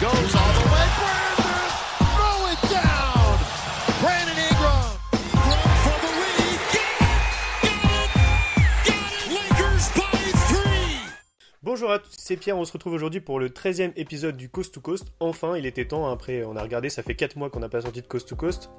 goes 0.00 0.34
all 0.34 0.52
the 0.58 0.66
way. 0.72 0.86
Throw 2.14 2.38
it 2.50 2.60
down. 2.70 3.38
Brandon 4.02 4.38
Ingram. 4.38 4.84
For 5.84 5.96
the 6.02 6.10
lead. 6.20 6.60
Got 6.74 7.78
it! 7.94 8.10
Got 8.84 9.12
it! 9.12 9.30
Lakers 9.30 9.86
by 9.94 10.32
three! 10.48 10.98
Bonjour 11.62 11.92
à 11.92 11.98
tous, 12.00 12.10
c'est 12.18 12.36
Pierre, 12.36 12.58
on 12.58 12.64
se 12.64 12.72
retrouve 12.72 12.94
aujourd'hui 12.94 13.20
pour 13.20 13.38
le 13.38 13.50
13e 13.50 13.92
épisode 13.96 14.36
du 14.36 14.48
Coast 14.48 14.74
to 14.74 14.80
Coast. 14.80 15.12
Enfin, 15.20 15.56
il 15.56 15.64
était 15.66 15.86
temps, 15.86 16.10
après 16.10 16.44
on 16.44 16.56
a 16.56 16.62
regardé, 16.62 16.90
ça 16.90 17.02
fait 17.02 17.14
4 17.14 17.36
mois 17.36 17.50
qu'on 17.50 17.60
n'a 17.60 17.68
pas 17.68 17.82
sorti 17.82 18.02
de 18.02 18.06
Coast 18.06 18.28
to 18.28 18.36
Coast. 18.36 18.70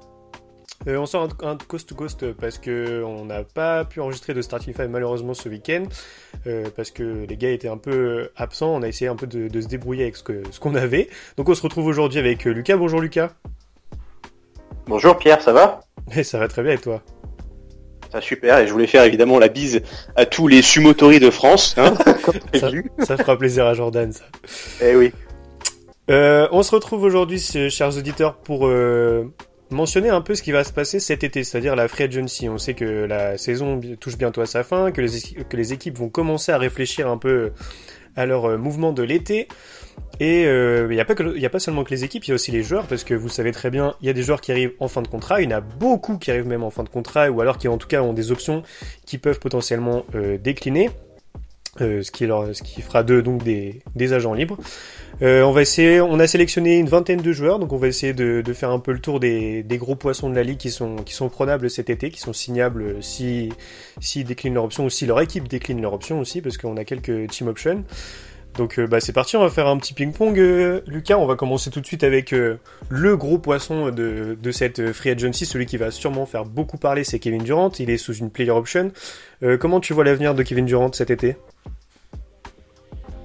Euh, 0.86 0.98
on 0.98 1.06
sort 1.06 1.28
un, 1.42 1.48
un 1.48 1.56
Coast 1.56 1.88
to 1.88 1.94
Coast 1.94 2.32
parce 2.32 2.58
que 2.58 3.02
on 3.02 3.24
n'a 3.24 3.42
pas 3.42 3.84
pu 3.84 4.00
enregistrer 4.00 4.34
de 4.34 4.42
Starting 4.42 4.74
Five 4.74 4.88
malheureusement 4.88 5.34
ce 5.34 5.48
week-end, 5.48 5.84
euh, 6.46 6.66
parce 6.76 6.90
que 6.90 7.24
les 7.28 7.36
gars 7.36 7.50
étaient 7.50 7.68
un 7.68 7.78
peu 7.78 8.30
absents, 8.36 8.74
on 8.74 8.82
a 8.82 8.88
essayé 8.88 9.08
un 9.08 9.16
peu 9.16 9.26
de, 9.26 9.48
de 9.48 9.60
se 9.60 9.66
débrouiller 9.66 10.04
avec 10.04 10.16
ce 10.16 10.60
qu'on 10.60 10.74
avait. 10.74 11.08
Donc 11.36 11.48
on 11.48 11.54
se 11.54 11.62
retrouve 11.62 11.86
aujourd'hui 11.86 12.18
avec 12.18 12.46
euh, 12.46 12.50
Lucas, 12.50 12.76
bonjour 12.76 13.00
Lucas. 13.00 13.30
Bonjour 14.86 15.18
Pierre, 15.18 15.42
ça 15.42 15.52
va? 15.52 15.80
Eh, 16.14 16.22
ça 16.22 16.38
va 16.38 16.46
très 16.46 16.62
bien 16.62 16.72
et 16.72 16.78
toi? 16.78 17.02
Ça 18.12 18.20
super, 18.20 18.58
et 18.58 18.68
je 18.68 18.72
voulais 18.72 18.86
faire 18.86 19.02
évidemment 19.02 19.40
la 19.40 19.48
bise 19.48 19.82
à 20.14 20.26
tous 20.26 20.46
les 20.46 20.62
sumotori 20.62 21.18
de 21.18 21.30
France, 21.30 21.74
hein, 21.76 21.94
ça, 23.04 23.16
fera 23.16 23.36
plaisir 23.36 23.66
à 23.66 23.74
Jordan 23.74 24.12
ça. 24.12 24.24
Eh 24.80 24.94
oui. 24.94 25.12
Euh, 26.08 26.46
on 26.52 26.62
se 26.62 26.72
retrouve 26.72 27.02
aujourd'hui, 27.02 27.44
euh, 27.56 27.68
chers 27.68 27.96
auditeurs, 27.96 28.36
pour 28.36 28.68
euh, 28.68 29.32
mentionner 29.70 30.10
un 30.10 30.20
peu 30.20 30.34
ce 30.34 30.42
qui 30.42 30.52
va 30.52 30.64
se 30.64 30.72
passer 30.72 31.00
cet 31.00 31.24
été, 31.24 31.44
c'est-à-dire 31.44 31.76
la 31.76 31.88
free 31.88 32.04
agency. 32.04 32.48
On 32.48 32.58
sait 32.58 32.74
que 32.74 33.04
la 33.04 33.38
saison 33.38 33.80
touche 34.00 34.16
bientôt 34.16 34.40
à 34.40 34.46
sa 34.46 34.62
fin, 34.62 34.92
que 34.92 35.00
les, 35.00 35.72
équipes 35.72 35.98
vont 35.98 36.08
commencer 36.08 36.52
à 36.52 36.58
réfléchir 36.58 37.08
un 37.08 37.18
peu 37.18 37.52
à 38.16 38.26
leur 38.26 38.46
euh, 38.46 38.56
mouvement 38.56 38.92
de 38.92 39.02
l'été. 39.02 39.48
Et 40.20 40.42
il 40.42 40.88
n'y 40.88 41.00
a, 41.00 41.50
pas 41.50 41.58
seulement 41.58 41.84
que 41.84 41.90
les 41.90 42.04
équipes, 42.04 42.24
il 42.24 42.28
y 42.28 42.32
a 42.32 42.34
aussi 42.34 42.50
les 42.50 42.62
joueurs, 42.62 42.86
parce 42.86 43.04
que 43.04 43.14
vous 43.14 43.28
savez 43.28 43.52
très 43.52 43.70
bien, 43.70 43.94
il 44.00 44.06
y 44.06 44.10
a 44.10 44.12
des 44.12 44.22
joueurs 44.22 44.40
qui 44.40 44.50
arrivent 44.52 44.72
en 44.78 44.88
fin 44.88 45.02
de 45.02 45.08
contrat, 45.08 45.42
il 45.42 45.50
y 45.50 45.54
en 45.54 45.56
a 45.56 45.60
beaucoup 45.60 46.18
qui 46.18 46.30
arrivent 46.30 46.46
même 46.46 46.62
en 46.62 46.70
fin 46.70 46.84
de 46.84 46.88
contrat, 46.88 47.30
ou 47.30 47.40
alors 47.40 47.58
qui 47.58 47.68
en 47.68 47.78
tout 47.78 47.88
cas 47.88 48.02
ont 48.02 48.12
des 48.12 48.30
options 48.30 48.62
qui 49.04 49.18
peuvent 49.18 49.40
potentiellement 49.40 50.04
euh, 50.14 50.38
décliner. 50.38 50.90
Euh, 51.80 52.02
ce, 52.02 52.10
qui 52.10 52.26
leur, 52.26 52.54
ce 52.54 52.62
qui 52.62 52.82
fera 52.82 53.02
d'eux 53.02 53.22
donc 53.22 53.42
des, 53.42 53.80
des 53.94 54.12
agents 54.12 54.34
libres. 54.34 54.56
Euh, 55.22 55.42
on 55.42 55.52
va 55.52 55.62
essayer, 55.62 56.00
on 56.00 56.18
a 56.18 56.26
sélectionné 56.26 56.78
une 56.78 56.88
vingtaine 56.88 57.22
de 57.22 57.32
joueurs, 57.32 57.58
donc 57.58 57.72
on 57.72 57.78
va 57.78 57.88
essayer 57.88 58.12
de, 58.12 58.42
de 58.44 58.52
faire 58.52 58.70
un 58.70 58.78
peu 58.78 58.92
le 58.92 58.98
tour 58.98 59.18
des, 59.18 59.62
des 59.62 59.78
gros 59.78 59.94
poissons 59.94 60.28
de 60.28 60.34
la 60.34 60.42
ligue 60.42 60.58
qui 60.58 60.70
sont, 60.70 60.96
qui 60.96 61.14
sont 61.14 61.30
prenables 61.30 61.70
cet 61.70 61.88
été, 61.88 62.10
qui 62.10 62.20
sont 62.20 62.34
signables 62.34 62.82
euh, 62.82 63.00
si, 63.00 63.50
s'ils 64.00 64.24
déclinent 64.24 64.54
leur 64.54 64.64
option 64.64 64.84
ou 64.84 64.90
si 64.90 65.06
leur 65.06 65.20
équipe 65.20 65.48
décline 65.48 65.80
leur 65.80 65.94
option 65.94 66.20
aussi, 66.20 66.42
parce 66.42 66.58
qu'on 66.58 66.76
a 66.76 66.84
quelques 66.84 67.28
team 67.30 67.48
options. 67.48 67.84
Donc 68.56 68.78
euh, 68.78 68.86
bah, 68.86 69.00
c'est 69.00 69.12
parti, 69.12 69.36
on 69.36 69.40
va 69.40 69.50
faire 69.50 69.66
un 69.66 69.76
petit 69.76 69.92
ping-pong. 69.92 70.38
euh, 70.38 70.80
Lucas, 70.86 71.18
on 71.18 71.26
va 71.26 71.36
commencer 71.36 71.70
tout 71.70 71.80
de 71.80 71.86
suite 71.86 72.04
avec 72.04 72.32
euh, 72.32 72.56
le 72.88 73.16
gros 73.16 73.38
poisson 73.38 73.90
de, 73.90 74.36
de 74.40 74.50
cette 74.50 74.92
free 74.92 75.10
agency, 75.10 75.44
celui 75.44 75.66
qui 75.66 75.76
va 75.76 75.90
sûrement 75.90 76.26
faire 76.26 76.44
beaucoup 76.44 76.78
parler, 76.78 77.04
c'est 77.04 77.18
Kevin 77.18 77.42
Durant. 77.42 77.70
Il 77.78 77.90
est 77.90 77.98
sous 77.98 78.14
une 78.14 78.30
player 78.30 78.50
option. 78.50 78.90
Comment 79.60 79.80
tu 79.80 79.92
vois 79.92 80.04
l'avenir 80.04 80.34
de 80.34 80.42
Kevin 80.42 80.64
Durant 80.64 80.90
cet 80.92 81.10
été? 81.10 81.36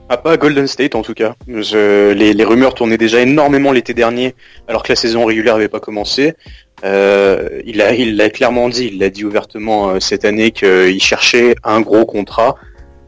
Ah, 0.09 0.17
pas 0.17 0.35
Golden 0.35 0.67
State 0.67 0.93
en 0.93 1.03
tout 1.03 1.13
cas. 1.13 1.35
Les, 1.47 2.43
rumeurs 2.43 2.73
tournaient 2.73 2.97
déjà 2.97 3.21
énormément 3.21 3.71
l'été 3.71 3.93
dernier, 3.93 4.35
alors 4.67 4.83
que 4.83 4.91
la 4.91 4.97
saison 4.97 5.23
régulière 5.23 5.55
n'avait 5.55 5.69
pas 5.69 5.79
commencé. 5.79 6.33
Il 6.83 6.89
a, 7.81 7.93
il 7.93 8.17
l'a 8.17 8.29
clairement 8.29 8.67
dit, 8.67 8.89
il 8.91 8.99
l'a 8.99 9.09
dit 9.09 9.23
ouvertement 9.23 10.01
cette 10.01 10.25
année 10.25 10.51
qu'il 10.51 11.01
cherchait 11.01 11.55
un 11.63 11.79
gros 11.79 12.05
contrat. 12.05 12.57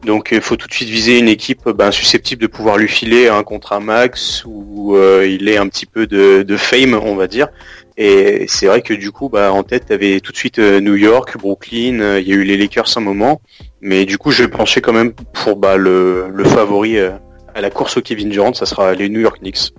Donc 0.04 0.28
il 0.32 0.40
faut 0.40 0.56
tout 0.56 0.68
de 0.68 0.72
suite 0.72 0.88
viser 0.88 1.18
une 1.18 1.28
équipe 1.28 1.68
ben, 1.68 1.90
susceptible 1.90 2.42
de 2.42 2.46
pouvoir 2.46 2.76
lui 2.76 2.88
filer 2.88 3.28
un 3.28 3.42
contrat 3.42 3.80
max 3.80 4.44
où 4.46 4.96
euh, 4.96 5.26
il 5.26 5.48
est 5.48 5.56
un 5.56 5.68
petit 5.68 5.86
peu 5.86 6.06
de, 6.06 6.56
fame, 6.56 6.94
on 6.94 7.16
va 7.16 7.26
dire. 7.26 7.48
Et 7.96 8.46
c'est 8.48 8.66
vrai 8.66 8.82
que 8.82 8.92
du 8.92 9.12
coup, 9.12 9.28
bah, 9.28 9.52
en 9.52 9.62
tête, 9.62 9.86
tu 9.86 9.92
avais 9.92 10.18
tout 10.20 10.32
de 10.32 10.36
suite 10.36 10.58
euh, 10.58 10.80
New 10.80 10.96
York, 10.96 11.38
Brooklyn, 11.38 12.00
euh, 12.00 12.20
il 12.20 12.28
y 12.28 12.32
a 12.32 12.34
eu 12.34 12.42
les 12.42 12.56
Lakers 12.56 12.96
un 12.96 13.00
moment. 13.00 13.40
Mais 13.80 14.04
du 14.04 14.18
coup, 14.18 14.32
je 14.32 14.44
penchais 14.44 14.80
quand 14.80 14.92
même 14.92 15.12
pour 15.32 15.56
bah, 15.56 15.76
le, 15.76 16.32
favori 16.44 16.98
euh, 16.98 17.12
à 17.54 17.60
la 17.60 17.70
course 17.70 17.96
au 17.96 18.02
Kevin 18.02 18.30
Durant, 18.30 18.52
ça 18.52 18.66
sera 18.66 18.94
les 18.94 19.08
New 19.08 19.20
York 19.20 19.38
Knicks. 19.38 19.72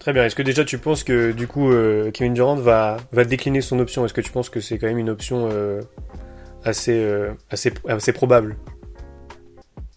Très 0.00 0.14
bien. 0.14 0.24
Est-ce 0.24 0.34
que 0.34 0.42
déjà 0.42 0.64
tu 0.64 0.78
penses 0.78 1.04
que 1.04 1.30
du 1.30 1.46
coup 1.46 1.70
euh, 1.70 2.10
Kevin 2.10 2.32
Durant 2.32 2.56
va, 2.56 2.96
va 3.12 3.24
décliner 3.24 3.60
son 3.60 3.78
option? 3.80 4.04
Est-ce 4.04 4.14
que 4.14 4.22
tu 4.22 4.32
penses 4.32 4.48
que 4.48 4.58
c'est 4.58 4.78
quand 4.78 4.86
même 4.86 4.96
une 4.96 5.10
option 5.10 5.50
euh, 5.52 5.82
assez, 6.64 6.98
euh, 6.98 7.32
assez, 7.50 7.70
assez 7.86 8.14
probable? 8.14 8.56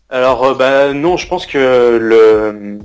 Alors, 0.10 0.44
euh, 0.44 0.54
bah, 0.54 0.94
non, 0.94 1.18
je 1.18 1.28
pense 1.28 1.46
que 1.46 1.98
le 1.98 2.80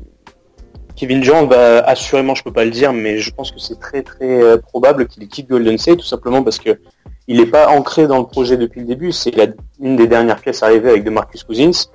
Kevin 0.97 1.21
Durant, 1.21 1.45
bah, 1.45 1.81
assurément, 1.81 2.35
je 2.35 2.43
peux 2.43 2.53
pas 2.53 2.65
le 2.65 2.71
dire, 2.71 2.93
mais 2.93 3.19
je 3.19 3.31
pense 3.31 3.51
que 3.51 3.61
c'est 3.61 3.79
très 3.79 4.03
très 4.03 4.43
euh, 4.43 4.57
probable 4.57 5.07
qu'il 5.07 5.27
quitte 5.29 5.49
Golden 5.49 5.79
State, 5.79 5.99
tout 5.99 6.07
simplement 6.07 6.43
parce 6.43 6.59
que 6.59 6.79
il 7.27 7.37
n'est 7.37 7.47
pas 7.47 7.69
ancré 7.69 8.07
dans 8.07 8.19
le 8.19 8.25
projet 8.25 8.57
depuis 8.57 8.81
le 8.81 8.87
début. 8.87 9.13
C'est 9.13 9.33
une 9.81 9.97
des 9.97 10.07
dernières 10.07 10.41
pièces 10.41 10.63
arrivées 10.63 10.89
avec 10.89 11.05
DeMarcus 11.05 11.45
Cousins, 11.45 11.91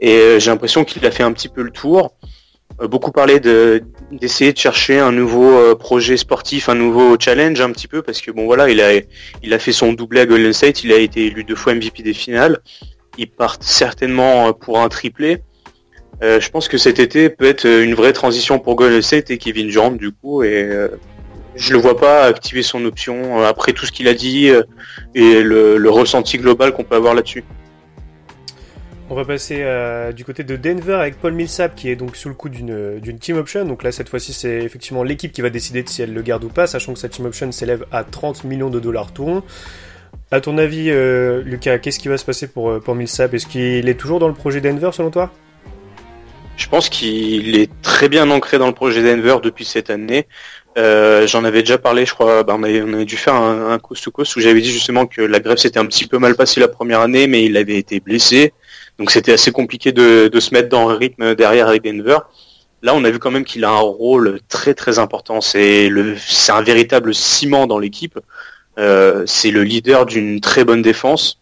et 0.00 0.16
euh, 0.16 0.38
j'ai 0.38 0.50
l'impression 0.50 0.84
qu'il 0.84 1.04
a 1.04 1.10
fait 1.10 1.22
un 1.22 1.32
petit 1.32 1.48
peu 1.48 1.62
le 1.62 1.70
tour. 1.70 2.14
Beaucoup 2.82 3.10
parlé 3.10 3.40
de 3.40 3.82
d'essayer 4.12 4.52
de 4.52 4.58
chercher 4.58 5.00
un 5.00 5.10
nouveau 5.10 5.74
projet 5.74 6.16
sportif, 6.16 6.68
un 6.68 6.76
nouveau 6.76 7.16
challenge 7.18 7.60
un 7.60 7.72
petit 7.72 7.88
peu, 7.88 8.02
parce 8.02 8.20
que 8.20 8.30
bon 8.30 8.44
voilà, 8.44 8.70
il 8.70 8.80
a 8.80 8.92
il 9.42 9.52
a 9.52 9.58
fait 9.58 9.72
son 9.72 9.92
doublé 9.94 10.20
à 10.20 10.26
Golden 10.26 10.52
State, 10.52 10.84
il 10.84 10.92
a 10.92 10.98
été 10.98 11.26
élu 11.26 11.42
deux 11.42 11.56
fois 11.56 11.74
MVP 11.74 12.04
des 12.04 12.12
finales. 12.12 12.60
Ils 13.18 13.30
partent 13.30 13.64
certainement 13.64 14.48
euh, 14.48 14.52
pour 14.52 14.78
un 14.78 14.88
triplé. 14.88 15.42
Euh, 16.22 16.40
je 16.40 16.50
pense 16.50 16.68
que 16.68 16.78
cet 16.78 16.98
été 16.98 17.30
peut 17.30 17.44
être 17.44 17.64
euh, 17.64 17.84
une 17.84 17.94
vraie 17.94 18.12
transition 18.12 18.58
pour 18.58 18.74
Golden 18.74 19.02
State 19.02 19.30
et 19.30 19.38
Kevin 19.38 19.68
Durant 19.68 19.92
du 19.92 20.10
coup 20.10 20.42
et 20.42 20.64
euh, 20.64 20.88
je 21.54 21.72
le 21.72 21.78
vois 21.78 21.96
pas 21.96 22.24
activer 22.24 22.62
son 22.62 22.84
option 22.84 23.40
après 23.44 23.72
tout 23.72 23.86
ce 23.86 23.92
qu'il 23.92 24.08
a 24.08 24.14
dit 24.14 24.48
et 25.14 25.42
le, 25.42 25.90
ressenti 25.90 26.38
global 26.38 26.72
qu'on 26.72 26.84
peut 26.84 26.94
avoir 26.94 27.14
là-dessus. 27.14 27.42
On 29.10 29.14
va 29.16 29.24
passer 29.24 29.64
du 30.14 30.24
côté 30.24 30.44
de 30.44 30.54
Denver 30.54 30.94
avec 30.94 31.18
Paul 31.18 31.32
Millsap 31.32 31.74
qui 31.74 31.88
est 31.88 31.96
donc 31.96 32.14
sous 32.14 32.28
le 32.28 32.36
coup 32.36 32.48
d'une 32.48 33.18
team 33.18 33.38
option. 33.38 33.64
Donc 33.64 33.82
là 33.82 33.90
cette 33.90 34.08
fois-ci 34.08 34.32
c'est 34.32 34.58
effectivement 34.58 35.02
l'équipe 35.02 35.32
qui 35.32 35.40
va 35.40 35.50
décider 35.50 35.82
de 35.82 35.88
si 35.88 36.00
elle 36.02 36.14
le 36.14 36.22
garde 36.22 36.44
ou 36.44 36.48
pas, 36.48 36.68
sachant 36.68 36.92
que 36.92 37.00
sa 37.00 37.08
team 37.08 37.24
option 37.24 37.50
s'élève 37.50 37.86
à 37.90 38.04
30 38.04 38.44
millions 38.44 38.70
de 38.70 38.78
dollars 38.78 39.12
tout. 39.12 39.42
À 40.30 40.40
ton 40.42 40.58
avis, 40.58 40.90
euh, 40.90 41.42
Lucas, 41.42 41.78
qu'est-ce 41.78 41.98
qui 41.98 42.08
va 42.08 42.18
se 42.18 42.24
passer 42.24 42.48
pour, 42.48 42.68
euh, 42.68 42.80
pour 42.80 42.98
Est-ce 43.00 43.46
qu'il 43.46 43.88
est 43.88 43.98
toujours 43.98 44.18
dans 44.18 44.28
le 44.28 44.34
projet 44.34 44.60
Denver 44.60 44.90
selon 44.92 45.10
toi? 45.10 45.32
Je 46.58 46.68
pense 46.68 46.90
qu'il 46.90 47.56
est 47.56 47.70
très 47.80 48.10
bien 48.10 48.30
ancré 48.30 48.58
dans 48.58 48.66
le 48.66 48.74
projet 48.74 49.02
Denver 49.02 49.36
depuis 49.42 49.64
cette 49.64 49.88
année. 49.88 50.26
Euh, 50.76 51.26
J'en 51.26 51.44
avais 51.44 51.60
déjà 51.60 51.78
parlé, 51.78 52.04
je 52.04 52.12
crois. 52.12 52.42
bah, 52.42 52.56
on, 52.58 52.62
avait, 52.62 52.82
on 52.82 53.04
dû 53.04 53.16
faire 53.16 53.34
un, 53.36 53.78
coast 53.78 54.04
to 54.04 54.10
coast 54.10 54.36
où 54.36 54.40
j'avais 54.40 54.60
dit 54.60 54.70
justement 54.70 55.06
que 55.06 55.22
la 55.22 55.40
grève 55.40 55.56
s'était 55.56 55.78
un 55.78 55.86
petit 55.86 56.06
peu 56.06 56.18
mal 56.18 56.34
passée 56.34 56.60
la 56.60 56.68
première 56.68 57.00
année, 57.00 57.26
mais 57.26 57.44
il 57.44 57.56
avait 57.56 57.78
été 57.78 58.00
blessé, 58.00 58.52
donc 58.98 59.10
c'était 59.10 59.32
assez 59.32 59.50
compliqué 59.50 59.92
de, 59.92 60.28
de 60.28 60.40
se 60.40 60.52
mettre 60.52 60.68
dans 60.68 60.88
le 60.88 60.94
rythme 60.94 61.34
derrière 61.36 61.68
avec 61.68 61.84
Denver. 61.84 62.18
Là, 62.82 62.94
on 62.94 63.02
a 63.04 63.10
vu 63.10 63.18
quand 63.18 63.30
même 63.30 63.44
qu'il 63.44 63.64
a 63.64 63.70
un 63.70 63.78
rôle 63.78 64.40
très 64.48 64.74
très 64.74 64.98
important. 64.98 65.40
C'est 65.40 65.90
un 66.48 66.62
véritable 66.62 67.14
ciment 67.14 67.66
dans 67.66 67.78
l'équipe. 67.78 68.18
Euh, 68.78 69.24
c'est 69.26 69.50
le 69.50 69.64
leader 69.64 70.06
d'une 70.06 70.40
très 70.40 70.64
bonne 70.64 70.82
défense. 70.82 71.40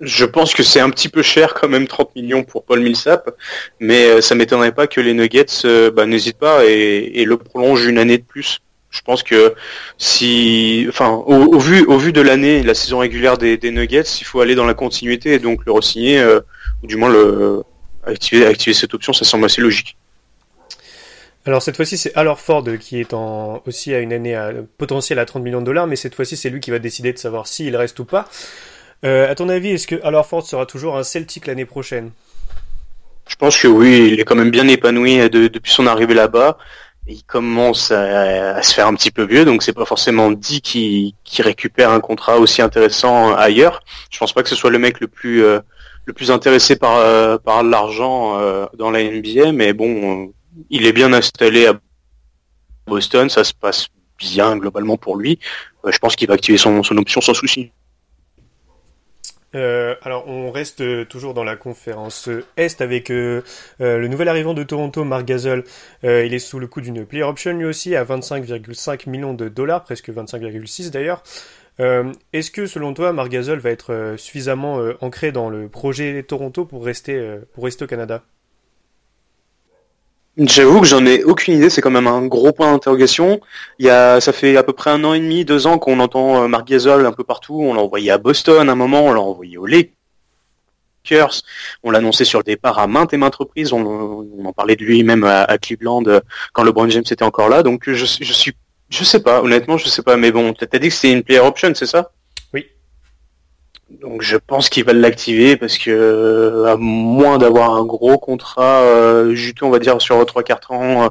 Je 0.00 0.24
pense 0.24 0.54
que 0.54 0.62
c'est 0.62 0.80
un 0.80 0.90
petit 0.90 1.08
peu 1.08 1.22
cher 1.22 1.54
quand 1.54 1.68
même 1.68 1.88
30 1.88 2.14
millions 2.16 2.44
pour 2.44 2.64
Paul 2.64 2.80
Millsap, 2.80 3.30
mais 3.80 4.06
euh, 4.06 4.20
ça 4.20 4.34
m'étonnerait 4.34 4.74
pas 4.74 4.86
que 4.86 5.00
les 5.00 5.14
Nuggets 5.14 5.46
euh, 5.64 5.90
bah, 5.90 6.06
n'hésitent 6.06 6.38
pas 6.38 6.64
et, 6.66 7.24
le 7.24 7.36
prolongent 7.36 7.86
une 7.86 7.98
année 7.98 8.18
de 8.18 8.24
plus. 8.24 8.60
Je 8.90 9.00
pense 9.02 9.22
que 9.22 9.54
si, 9.98 10.86
enfin, 10.88 11.10
au, 11.10 11.58
vu 11.58 12.12
de 12.12 12.20
l'année, 12.20 12.62
la 12.62 12.74
saison 12.74 12.98
régulière 12.98 13.36
des, 13.36 13.58
Nuggets, 13.70 14.02
il 14.20 14.24
faut 14.24 14.40
aller 14.40 14.54
dans 14.54 14.64
la 14.64 14.74
continuité 14.74 15.34
et 15.34 15.38
donc 15.38 15.66
le 15.66 15.72
re-signer 15.72 16.24
ou 16.82 16.86
du 16.86 16.96
moins 16.96 17.12
activer 18.06 18.72
cette 18.72 18.94
option, 18.94 19.12
ça 19.12 19.24
semble 19.24 19.44
assez 19.44 19.60
logique. 19.60 19.96
Alors 21.46 21.62
cette 21.62 21.76
fois-ci 21.76 21.96
c'est 21.96 22.14
Al 22.16 22.28
Ford 22.36 22.64
qui 22.80 22.98
est 23.00 23.14
en, 23.14 23.62
aussi 23.66 23.94
à 23.94 24.00
une 24.00 24.12
année 24.12 24.34
à, 24.34 24.50
potentielle 24.78 25.18
à 25.20 25.24
30 25.24 25.42
millions 25.44 25.60
de 25.60 25.66
dollars, 25.66 25.86
mais 25.86 25.96
cette 25.96 26.14
fois-ci 26.14 26.36
c'est 26.36 26.50
lui 26.50 26.60
qui 26.60 26.70
va 26.72 26.78
décider 26.80 27.12
de 27.12 27.18
savoir 27.18 27.46
s'il 27.46 27.76
reste 27.76 27.98
ou 28.00 28.04
pas. 28.04 28.26
Euh, 29.04 29.30
à 29.30 29.34
ton 29.34 29.48
avis, 29.48 29.70
est-ce 29.70 29.86
que 29.86 29.96
Al 30.02 30.20
Ford 30.24 30.44
sera 30.44 30.66
toujours 30.66 30.96
un 30.96 31.04
Celtic 31.04 31.46
l'année 31.46 31.66
prochaine? 31.66 32.10
Je 33.28 33.36
pense 33.36 33.60
que 33.60 33.68
oui, 33.68 34.10
il 34.12 34.20
est 34.20 34.24
quand 34.24 34.34
même 34.34 34.50
bien 34.50 34.66
épanoui 34.66 35.20
euh, 35.20 35.28
de- 35.28 35.48
depuis 35.48 35.72
son 35.72 35.86
arrivée 35.86 36.14
là-bas. 36.14 36.58
Il 37.08 37.22
commence 37.22 37.92
à, 37.92 38.56
à 38.56 38.62
se 38.62 38.74
faire 38.74 38.88
un 38.88 38.94
petit 38.94 39.12
peu 39.12 39.24
vieux, 39.24 39.44
donc 39.44 39.62
c'est 39.62 39.72
pas 39.72 39.84
forcément 39.84 40.32
dit 40.32 40.60
qu'il 40.60 41.12
qu'il 41.22 41.44
récupère 41.44 41.90
un 41.90 42.00
contrat 42.00 42.38
aussi 42.38 42.62
intéressant 42.62 43.34
ailleurs. 43.36 43.82
Je 44.10 44.18
pense 44.18 44.32
pas 44.32 44.42
que 44.42 44.48
ce 44.48 44.56
soit 44.56 44.70
le 44.70 44.78
mec 44.80 44.98
le 44.98 45.06
plus 45.06 45.44
euh, 45.44 45.60
le 46.06 46.12
plus 46.12 46.32
intéressé 46.32 46.74
par 46.74 46.96
euh, 46.96 47.38
par 47.38 47.62
l'argent 47.62 48.40
euh, 48.40 48.66
dans 48.76 48.90
la 48.90 49.04
NBA, 49.04 49.52
mais 49.52 49.72
bon, 49.72 50.24
euh, 50.24 50.26
il 50.70 50.86
est 50.86 50.92
bien 50.92 51.12
installé 51.12 51.66
à 51.66 51.78
Boston, 52.86 53.28
ça 53.28 53.44
se 53.44 53.52
passe 53.52 53.88
bien 54.18 54.56
globalement 54.56 54.96
pour 54.96 55.16
lui. 55.16 55.38
Euh, 55.84 55.92
je 55.92 55.98
pense 55.98 56.16
qu'il 56.16 56.28
va 56.28 56.34
activer 56.34 56.58
son, 56.58 56.80
option 56.96 57.20
sans 57.20 57.34
souci. 57.34 57.70
Euh, 59.54 59.94
alors, 60.02 60.28
on 60.28 60.50
reste 60.50 60.82
euh, 60.82 61.04
toujours 61.04 61.32
dans 61.32 61.44
la 61.44 61.56
conférence 61.56 62.28
Est 62.56 62.80
avec 62.80 63.08
le 63.08 63.42
nouvel 63.80 64.28
arrivant 64.28 64.54
de 64.54 64.62
Toronto, 64.62 65.04
Mark 65.04 65.24
Gasol. 65.24 65.64
Il 66.02 66.34
est 66.34 66.38
sous 66.38 66.58
le 66.58 66.66
coup 66.66 66.80
d'une 66.80 67.06
player 67.06 67.24
option 67.24 67.52
lui 67.52 67.64
aussi 67.64 67.96
à 67.96 68.04
25,5 68.04 69.08
millions 69.08 69.34
de 69.34 69.48
dollars, 69.48 69.84
presque 69.84 70.10
25,6 70.10 70.90
d'ailleurs. 70.90 71.22
Est-ce 72.32 72.50
que 72.50 72.66
selon 72.66 72.94
toi, 72.94 73.12
Mark 73.12 73.28
Gasol 73.28 73.58
va 73.58 73.70
être 73.70 74.14
suffisamment 74.16 74.80
ancré 75.00 75.32
dans 75.32 75.50
le 75.50 75.68
projet 75.68 76.22
Toronto 76.22 76.64
pour 76.64 76.84
rester, 76.84 77.38
pour 77.52 77.64
rester 77.64 77.84
au 77.84 77.88
Canada? 77.88 78.22
J'avoue 80.38 80.82
que 80.82 80.86
j'en 80.86 81.06
ai 81.06 81.24
aucune 81.24 81.54
idée, 81.54 81.70
c'est 81.70 81.80
quand 81.80 81.90
même 81.90 82.06
un 82.06 82.26
gros 82.26 82.52
point 82.52 82.70
d'interrogation. 82.70 83.40
Il 83.78 83.86
y 83.86 83.90
a, 83.90 84.20
ça 84.20 84.34
fait 84.34 84.56
à 84.58 84.62
peu 84.62 84.74
près 84.74 84.90
un 84.90 85.02
an 85.04 85.14
et 85.14 85.18
demi, 85.18 85.46
deux 85.46 85.66
ans 85.66 85.78
qu'on 85.78 85.98
entend 85.98 86.42
euh, 86.42 86.48
Marc 86.48 86.68
Gasol 86.68 87.06
un 87.06 87.12
peu 87.12 87.24
partout. 87.24 87.58
On 87.62 87.72
l'a 87.72 87.80
envoyé 87.80 88.10
à 88.10 88.18
Boston 88.18 88.68
à 88.68 88.72
un 88.72 88.74
moment, 88.74 89.06
on 89.06 89.12
l'a 89.14 89.20
envoyé 89.20 89.56
aux 89.56 89.64
Lakers, 89.64 91.40
on 91.82 91.90
l'a 91.90 91.98
annoncé 92.00 92.26
sur 92.26 92.38
le 92.40 92.44
départ 92.44 92.78
à 92.78 92.86
maintes 92.86 93.14
et 93.14 93.16
maintes 93.16 93.36
reprises. 93.36 93.72
On, 93.72 94.26
en 94.44 94.52
parlait 94.52 94.76
de 94.76 94.84
lui 94.84 95.02
même 95.04 95.24
à, 95.24 95.56
Cleveland 95.56 96.04
euh, 96.06 96.20
quand 96.52 96.64
LeBron 96.64 96.90
James 96.90 97.04
était 97.10 97.24
encore 97.24 97.48
là. 97.48 97.62
Donc 97.62 97.84
je, 97.86 97.94
je 97.94 98.32
suis, 98.32 98.52
je 98.90 99.04
sais 99.04 99.20
pas, 99.22 99.40
honnêtement, 99.40 99.78
je 99.78 99.88
sais 99.88 100.02
pas. 100.02 100.18
Mais 100.18 100.32
bon, 100.32 100.52
t'as 100.52 100.78
dit 100.78 100.88
que 100.88 100.94
c'était 100.94 101.12
une 101.14 101.22
player 101.22 101.40
option, 101.40 101.72
c'est 101.74 101.86
ça? 101.86 102.12
Donc 103.90 104.22
je 104.22 104.36
pense 104.36 104.68
qu'ils 104.68 104.84
veulent 104.84 104.98
l'activer 105.00 105.56
parce 105.56 105.78
que 105.78 105.90
euh, 105.90 106.64
à 106.66 106.76
moins 106.76 107.38
d'avoir 107.38 107.74
un 107.74 107.84
gros 107.84 108.18
contrat 108.18 108.80
euh, 108.82 109.34
juteux, 109.34 109.64
on 109.64 109.70
va 109.70 109.78
dire 109.78 110.00
sur 110.00 110.24
trois 110.26 110.42
quatre 110.42 110.72
ans, 110.72 111.04
euh, 111.04 111.08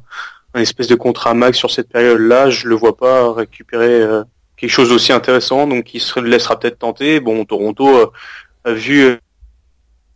un 0.54 0.62
espèce 0.62 0.88
de 0.88 0.95
contrat 0.95 1.33
max 1.33 1.57
sur 1.57 1.72
cette 1.72 1.89
période-là, 1.89 2.50
je 2.50 2.68
le 2.68 2.75
vois 2.75 2.98
pas 2.98 3.33
récupérer 3.33 4.01
euh, 4.01 4.24
quelque 4.57 4.69
chose 4.69 4.89
d'aussi 4.89 5.13
intéressant. 5.13 5.68
Donc 5.68 5.94
il 5.94 6.01
se 6.01 6.19
laissera 6.19 6.60
peut-être 6.60 6.80
tenter. 6.80 7.22
Bon, 7.22 7.45
Toronto, 7.45 8.12
euh, 8.68 8.74
vu 8.74 9.18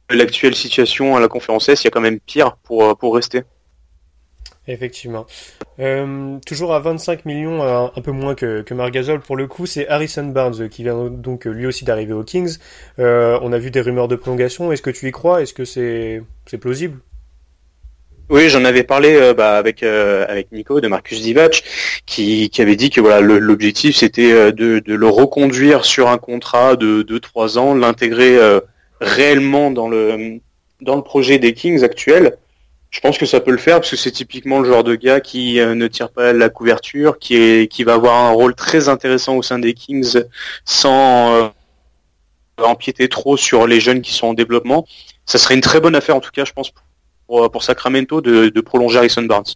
l'actuelle 0.09 0.55
situation 0.55 1.15
à 1.15 1.21
la 1.21 1.29
conférence 1.29 1.69
S, 1.69 1.83
il 1.83 1.85
y 1.85 1.87
a 1.87 1.91
quand 1.91 2.01
même 2.01 2.19
pire 2.19 2.57
pour 2.57 2.97
pour 2.97 3.15
rester. 3.15 3.43
Effectivement. 4.69 5.25
Euh, 5.79 6.37
toujours 6.45 6.75
à 6.75 6.79
25 6.79 7.25
millions, 7.25 7.63
un, 7.63 7.91
un 7.95 8.01
peu 8.01 8.11
moins 8.11 8.35
que, 8.35 8.61
que 8.61 8.73
Marc 8.75 8.91
Gasol 8.91 9.19
pour 9.19 9.35
le 9.35 9.47
coup, 9.47 9.65
c'est 9.65 9.87
Harrison 9.87 10.25
Barnes 10.25 10.61
euh, 10.61 10.67
qui 10.67 10.83
vient 10.83 11.05
donc 11.05 11.47
euh, 11.47 11.49
lui 11.49 11.65
aussi 11.65 11.85
d'arriver 11.85 12.13
aux 12.13 12.23
Kings. 12.23 12.57
Euh, 12.99 13.39
on 13.41 13.51
a 13.51 13.57
vu 13.57 13.71
des 13.71 13.81
rumeurs 13.81 14.07
de 14.07 14.15
prolongation. 14.15 14.71
Est-ce 14.71 14.83
que 14.83 14.91
tu 14.91 15.07
y 15.07 15.11
crois? 15.11 15.41
Est-ce 15.41 15.53
que 15.55 15.65
c'est 15.65 16.21
plausible? 16.59 16.99
Oui, 18.29 18.47
j'en 18.49 18.63
avais 18.63 18.83
parlé 18.83 19.15
euh, 19.15 19.33
bah, 19.33 19.57
avec 19.57 19.81
euh, 19.81 20.23
avec 20.29 20.51
Nico 20.51 20.79
de 20.81 20.87
Marcus 20.87 21.19
Divac, 21.19 21.63
qui, 22.05 22.51
qui 22.51 22.61
avait 22.61 22.75
dit 22.75 22.91
que 22.91 23.01
voilà 23.01 23.21
l'objectif 23.21 23.95
c'était 23.95 24.31
euh, 24.31 24.51
de, 24.51 24.77
de 24.77 24.93
le 24.93 25.07
reconduire 25.07 25.83
sur 25.83 26.09
un 26.09 26.19
contrat 26.19 26.75
de 26.75 27.01
2-3 27.01 27.57
ans, 27.57 27.73
l'intégrer 27.73 28.37
euh, 28.37 28.59
réellement 29.01 29.71
dans 29.71 29.89
le 29.89 30.39
dans 30.81 30.95
le 30.95 31.01
projet 31.01 31.39
des 31.39 31.53
Kings 31.53 31.83
actuels. 31.83 32.37
Je 32.89 32.99
pense 33.01 33.17
que 33.17 33.25
ça 33.25 33.39
peut 33.39 33.51
le 33.51 33.57
faire 33.57 33.77
parce 33.77 33.91
que 33.91 33.95
c'est 33.95 34.11
typiquement 34.11 34.59
le 34.59 34.69
genre 34.69 34.83
de 34.83 34.95
gars 34.95 35.21
qui 35.21 35.59
euh, 35.59 35.75
ne 35.75 35.87
tire 35.87 36.09
pas 36.09 36.33
la 36.33 36.49
couverture, 36.49 37.19
qui 37.19 37.83
va 37.83 37.93
avoir 37.93 38.25
un 38.25 38.31
rôle 38.31 38.55
très 38.55 38.89
intéressant 38.89 39.35
au 39.35 39.43
sein 39.43 39.59
des 39.59 39.73
Kings 39.73 40.23
sans 40.65 41.33
euh, 41.35 41.49
empiéter 42.57 43.07
trop 43.07 43.37
sur 43.37 43.67
les 43.67 43.79
jeunes 43.79 44.01
qui 44.01 44.13
sont 44.13 44.27
en 44.27 44.33
développement. 44.33 44.87
Ça 45.25 45.37
serait 45.37 45.53
une 45.53 45.61
très 45.61 45.79
bonne 45.79 45.95
affaire 45.95 46.15
en 46.15 46.19
tout 46.19 46.31
cas, 46.31 46.45
je 46.45 46.53
pense 46.53 46.71
pour, 47.27 47.51
pour 47.51 47.63
Sacramento 47.63 48.21
de, 48.21 48.49
de 48.49 48.61
prolonger 48.61 48.97
Harrison 48.97 49.21
Barnes. 49.21 49.53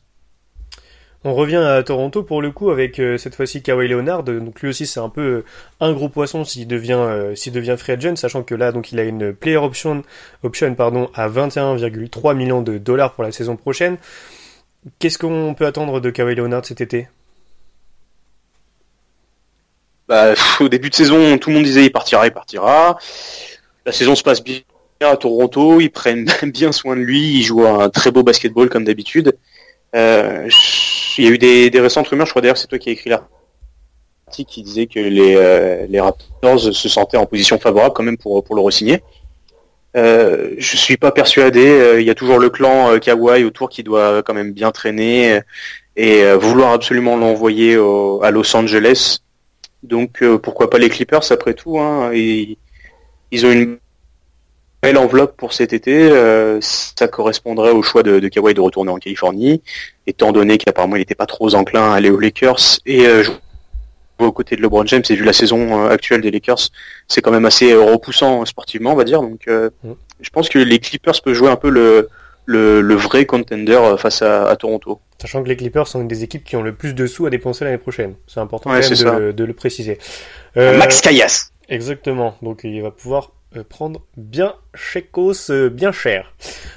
On 1.25 1.35
revient 1.35 1.55
à 1.55 1.81
Toronto 1.83 2.21
pour 2.23 2.41
le 2.41 2.51
coup 2.51 2.69
avec 2.69 2.99
euh, 2.99 3.17
cette 3.17 3.35
fois-ci 3.35 3.61
Kawhi 3.61 3.87
Leonard. 3.87 4.23
Donc 4.23 4.61
lui 4.61 4.69
aussi 4.69 4.85
c'est 4.85 4.99
un 4.99 5.07
peu 5.07 5.21
euh, 5.21 5.45
un 5.79 5.93
gros 5.93 6.09
poisson 6.09 6.43
s'il 6.43 6.67
devient 6.67 6.93
euh, 6.99 7.33
s'il 7.33 7.53
devient 7.53 7.75
free 7.77 7.93
agent, 7.93 8.17
sachant 8.17 8.43
que 8.43 8.55
là 8.55 8.73
donc 8.73 8.91
il 8.91 8.99
a 8.99 9.03
une 9.03 9.33
player 9.33 9.57
option 9.57 10.03
option 10.43 10.75
pardon 10.75 11.09
à 11.13 11.29
21,3 11.29 12.35
millions 12.35 12.61
de 12.61 12.77
dollars 12.77 13.13
pour 13.13 13.23
la 13.23 13.31
saison 13.31 13.55
prochaine. 13.55 13.97
Qu'est-ce 14.99 15.17
qu'on 15.17 15.53
peut 15.53 15.65
attendre 15.65 16.01
de 16.01 16.09
Kawhi 16.09 16.35
Leonard 16.35 16.65
cet 16.65 16.81
été? 16.81 17.07
Bah, 20.09 20.33
au 20.59 20.67
début 20.67 20.89
de 20.89 20.95
saison, 20.95 21.37
tout 21.37 21.49
le 21.49 21.55
monde 21.55 21.63
disait 21.63 21.85
il 21.85 21.91
partira, 21.91 22.27
il 22.27 22.33
partira. 22.33 22.97
La 23.85 23.93
saison 23.93 24.15
se 24.15 24.23
passe 24.23 24.43
bien 24.43 24.59
à 24.99 25.15
Toronto, 25.15 25.79
ils 25.79 25.89
prennent 25.89 26.27
bien 26.43 26.73
soin 26.73 26.97
de 26.97 27.01
lui, 27.01 27.39
il 27.39 27.43
joue 27.43 27.65
un 27.65 27.89
très 27.89 28.11
beau 28.11 28.23
basketball 28.23 28.69
comme 28.69 28.83
d'habitude. 28.83 29.37
Euh, 29.95 30.50
il 31.18 31.25
y 31.25 31.28
a 31.28 31.31
eu 31.31 31.38
des, 31.38 31.69
des 31.69 31.80
récentes 31.80 32.07
rumeurs, 32.07 32.25
je 32.25 32.31
crois 32.31 32.42
d'ailleurs 32.42 32.57
c'est 32.57 32.68
toi 32.68 32.80
qui 32.80 32.90
as 32.90 32.94
écrit 32.94 33.10
l'article 33.10 33.34
qui 34.42 34.63
disait 34.63 34.88
que 34.88 35.00
les, 35.00 35.36
euh, 35.36 35.86
les 35.88 36.00
Raptors 36.00 36.60
se 36.60 36.90
sentaient 36.90 37.18
en 37.18 37.25
position 37.25 37.60
favorable 37.60 37.94
quand 37.94 38.04
même 38.04 38.18
pour, 38.18 38.44
pour 38.44 38.56
le 38.56 38.62
re-signer. 38.62 39.04
Euh, 39.95 40.56
je 40.57 40.75
suis 40.75 40.98
pas 40.98 41.12
persuadé, 41.12 41.68
euh, 41.68 42.01
il 42.01 42.07
y 42.07 42.10
a 42.10 42.16
toujours 42.16 42.40
le 42.40 42.50
clan 42.50 42.98
Kawhi 43.00 43.44
autour 43.44 43.69
qui 43.69 43.84
doit 43.84 44.24
quand 44.24 44.34
même 44.34 44.51
bien 44.51 44.72
traîner 44.72 45.40
et 45.95 46.24
vouloir 46.34 46.72
absolument 46.72 47.16
l'envoyer 47.16 47.75
à 47.75 48.31
Los 48.31 48.56
Angeles. 48.56 49.19
Donc 49.84 50.24
pourquoi 50.42 50.69
pas 50.69 50.80
les 50.80 50.90
Clippers 50.90 51.31
après 51.31 51.54
tout 51.54 51.80
hein, 51.80 52.10
et 52.13 52.57
Ils 53.31 53.45
ont 53.45 53.51
une 53.51 53.78
belle 54.83 54.97
enveloppe 54.97 55.35
pour 55.38 55.53
cet 55.53 55.74
été. 55.74 56.09
euh, 56.12 56.59
ça 56.62 57.07
correspondrait 57.07 57.71
au 57.71 57.81
choix 57.81 58.03
de, 58.03 58.19
de 58.19 58.27
Kawhi 58.27 58.53
de 58.53 58.62
retourner 58.62 58.91
en 58.91 58.97
Californie, 58.97 59.62
étant 60.07 60.31
donné 60.31 60.57
qu'apparemment 60.57 60.95
il 60.95 61.00
n'était 61.00 61.15
pas 61.15 61.25
trop 61.25 61.56
enclin 61.56 61.91
à 61.91 61.95
aller 61.95 62.09
aux 62.12 62.19
Lakers 62.19 62.80
et 62.85 63.06
euh, 63.07 63.24
jouer 63.24 63.33
aux 64.19 64.31
côtés 64.31 64.56
de 64.56 64.62
LeBron 64.62 64.85
James. 64.85 65.03
Et 65.09 65.15
vu 65.15 65.24
la 65.24 65.33
saison 65.33 65.85
euh, 65.85 65.89
actuelle 65.89 66.21
des 66.21 66.31
Lakers, 66.31 66.69
c'est 67.07 67.21
quand 67.21 67.31
même 67.31 67.45
assez 67.45 67.71
euh, 67.71 67.81
repoussant 67.81 68.45
sportivement, 68.45 68.91
on 68.94 68.95
va 68.95 69.03
dire. 69.06 69.21
Donc 69.21 69.41
euh, 69.47 69.69
Mm. 69.83 69.91
je 70.21 70.30
pense 70.30 70.47
que 70.50 70.59
les 70.59 70.80
Clippers 70.80 71.21
peuvent 71.24 71.33
jouer 71.33 71.50
un 71.50 71.56
peu 71.56 71.69
le, 71.69 72.09
le, 72.45 72.81
le 72.81 72.95
vrai 72.95 73.25
contender 73.25 73.74
euh, 73.74 73.97
face 73.97 74.21
à, 74.21 74.47
à 74.47 74.56
Toronto. 74.56 75.00
Sachant 75.21 75.41
que 75.44 75.47
les 75.50 75.56
Clippers 75.56 75.88
sont 75.88 76.01
une 76.01 76.07
des 76.09 76.24
équipes 76.24 76.44
qui 76.44 76.56
ont 76.57 76.62
le 76.63 76.74
plus 76.74 76.94
de 76.94 77.07
sous 77.07 77.25
à 77.25 77.30
dépenser 77.30 77.63
l'année 77.65 77.77
prochaine. 77.77 78.15
C'est 78.27 78.39
important 78.41 78.69
Ouais, 78.69 78.81
quand 78.81 78.89
même 78.89 78.95
c'est 78.97 79.06
de, 79.06 79.31
de 79.31 79.44
le 79.45 79.53
préciser. 79.53 79.97
Euh, 80.57 80.77
Max 80.77 81.00
Callas. 81.01 81.50
Exactement. 81.69 82.35
Donc 82.41 82.62
il 82.65 82.81
va 82.81 82.91
pouvoir 82.91 83.24
euh, 83.25 83.43
prendre 83.61 84.01
bien 84.17 84.55
checos, 84.75 85.51
euh, 85.51 85.69
bien 85.69 85.91
cher. 85.91 86.33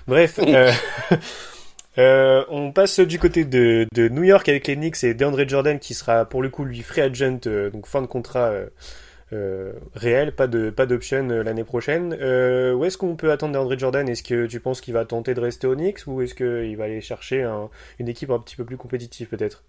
Bref. 0.07 0.39
euh, 0.43 0.71
euh, 1.99 2.45
on 2.51 2.73
passe 2.73 3.01
du 3.01 3.19
côté 3.19 3.45
de, 3.45 3.87
de 3.95 4.09
New 4.09 4.25
York 4.25 4.49
avec 4.49 4.67
les 4.67 4.77
Knicks 4.77 5.03
et 5.05 5.15
DeAndre 5.15 5.49
Jordan 5.49 5.79
qui 5.79 5.95
sera 5.95 6.27
pour 6.27 6.43
le 6.43 6.51
coup 6.51 6.65
lui 6.65 6.83
free 6.83 7.01
agent, 7.01 7.39
euh, 7.47 7.71
donc 7.71 7.87
fin 7.87 8.03
de 8.03 8.07
contrat 8.07 8.49
euh, 8.51 8.67
euh, 9.33 9.73
réel, 9.95 10.33
pas 10.33 10.47
de 10.47 10.71
pas 10.71 10.87
d'option 10.87 11.29
euh, 11.31 11.43
l'année 11.43 11.65
prochaine. 11.65 12.17
Euh, 12.21 12.75
où 12.75 12.85
est-ce 12.85 12.99
qu'on 12.99 13.17
peut 13.17 13.33
attendre 13.33 13.55
DeAndre 13.55 13.79
Jordan? 13.79 14.09
Est-ce 14.09 14.23
que 14.23 14.47
tu 14.47 14.61
penses 14.61 14.81
qu'il 14.83 14.93
va 14.95 15.05
tenter 15.07 15.33
de 15.35 15.41
rester 15.41 15.67
aux 15.67 15.75
Knicks 15.75 16.07
ou 16.07 16.21
est-ce 16.21 16.35
qu'il 16.35 16.77
va 16.77 16.85
aller 16.85 17.01
chercher 17.01 17.43
un- 17.43 17.71
une 17.99 18.09
équipe 18.09 18.31
un 18.31 18.39
petit 18.39 18.57
peu 18.57 18.65
plus 18.65 18.77
compétitive 18.77 19.29
peut-être? 19.29 19.65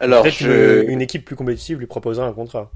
Alors, 0.00 0.22
Peut-être 0.22 0.36
je... 0.38 0.82
une, 0.84 0.90
une 0.90 1.00
équipe 1.00 1.24
plus 1.24 1.34
compétitive 1.36 1.78
lui 1.78 1.86
proposera 1.86 2.26
un 2.26 2.32
contrat. 2.32 2.70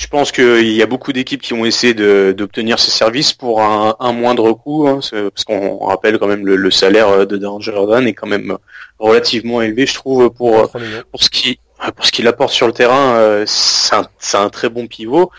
Je 0.00 0.06
pense 0.06 0.32
qu'il 0.32 0.72
y 0.72 0.82
a 0.82 0.86
beaucoup 0.86 1.12
d'équipes 1.12 1.42
qui 1.42 1.52
ont 1.52 1.66
essayé 1.66 1.92
de- 1.92 2.32
d'obtenir 2.34 2.78
ces 2.78 2.90
services 2.90 3.34
pour 3.34 3.60
un, 3.60 3.96
un 4.00 4.12
moindre 4.12 4.50
coût, 4.52 4.88
hein, 4.88 5.00
parce 5.12 5.44
qu'on 5.44 5.76
rappelle 5.84 6.18
quand 6.18 6.26
même 6.26 6.46
le, 6.46 6.56
le 6.56 6.70
salaire 6.70 7.26
de 7.26 7.36
Dan 7.36 7.60
Jordan 7.60 8.06
est 8.08 8.14
quand 8.14 8.26
même 8.26 8.56
relativement 8.98 9.60
élevé, 9.60 9.84
je 9.86 9.92
trouve, 9.94 10.30
pour 10.30 10.56
23 10.56 10.80
millions. 10.80 11.02
pour 11.10 11.22
ce 11.22 11.28
qui 11.28 11.60
pour 11.96 12.04
ce 12.06 12.12
qu'il 12.12 12.26
apporte 12.28 12.52
sur 12.52 12.66
le 12.66 12.72
terrain. 12.72 13.14
euh, 13.16 13.44
C'est 13.46 13.94
un, 13.94 14.06
c'est 14.18 14.38
un 14.38 14.48
très 14.48 14.70
bon 14.70 14.86
pivot, 14.86 15.30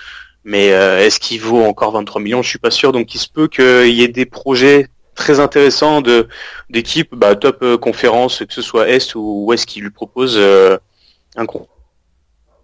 mais 0.44 0.72
euh, 0.74 1.00
est-ce 1.06 1.20
qu'il 1.20 1.42
vaut 1.42 1.64
encore 1.64 1.92
23 1.94 2.22
millions? 2.22 2.44
Je 2.44 2.50
suis 2.50 2.60
pas 2.60 2.72
sûr. 2.72 2.92
Donc 2.92 3.16
il 3.16 3.20
se 3.20 3.30
peut 3.30 3.48
qu'il 3.48 3.90
y 3.94 4.04
ait 4.04 4.08
des 4.10 4.26
projets 4.28 4.88
très 5.16 5.40
intéressants 5.40 6.02
de 6.02 6.28
d'équipes 6.70 7.16
bah, 7.16 7.36
top 7.36 7.58
euh, 7.64 7.78
conférence, 7.80 8.44
que 8.48 8.54
ce 8.54 8.62
soit 8.62 8.90
Est 8.90 9.16
ou 9.16 9.46
Ouest, 9.48 9.66
qui 9.66 9.82
lui 9.82 9.90
proposent 9.92 10.40
un 11.36 11.46
con- 11.48 11.68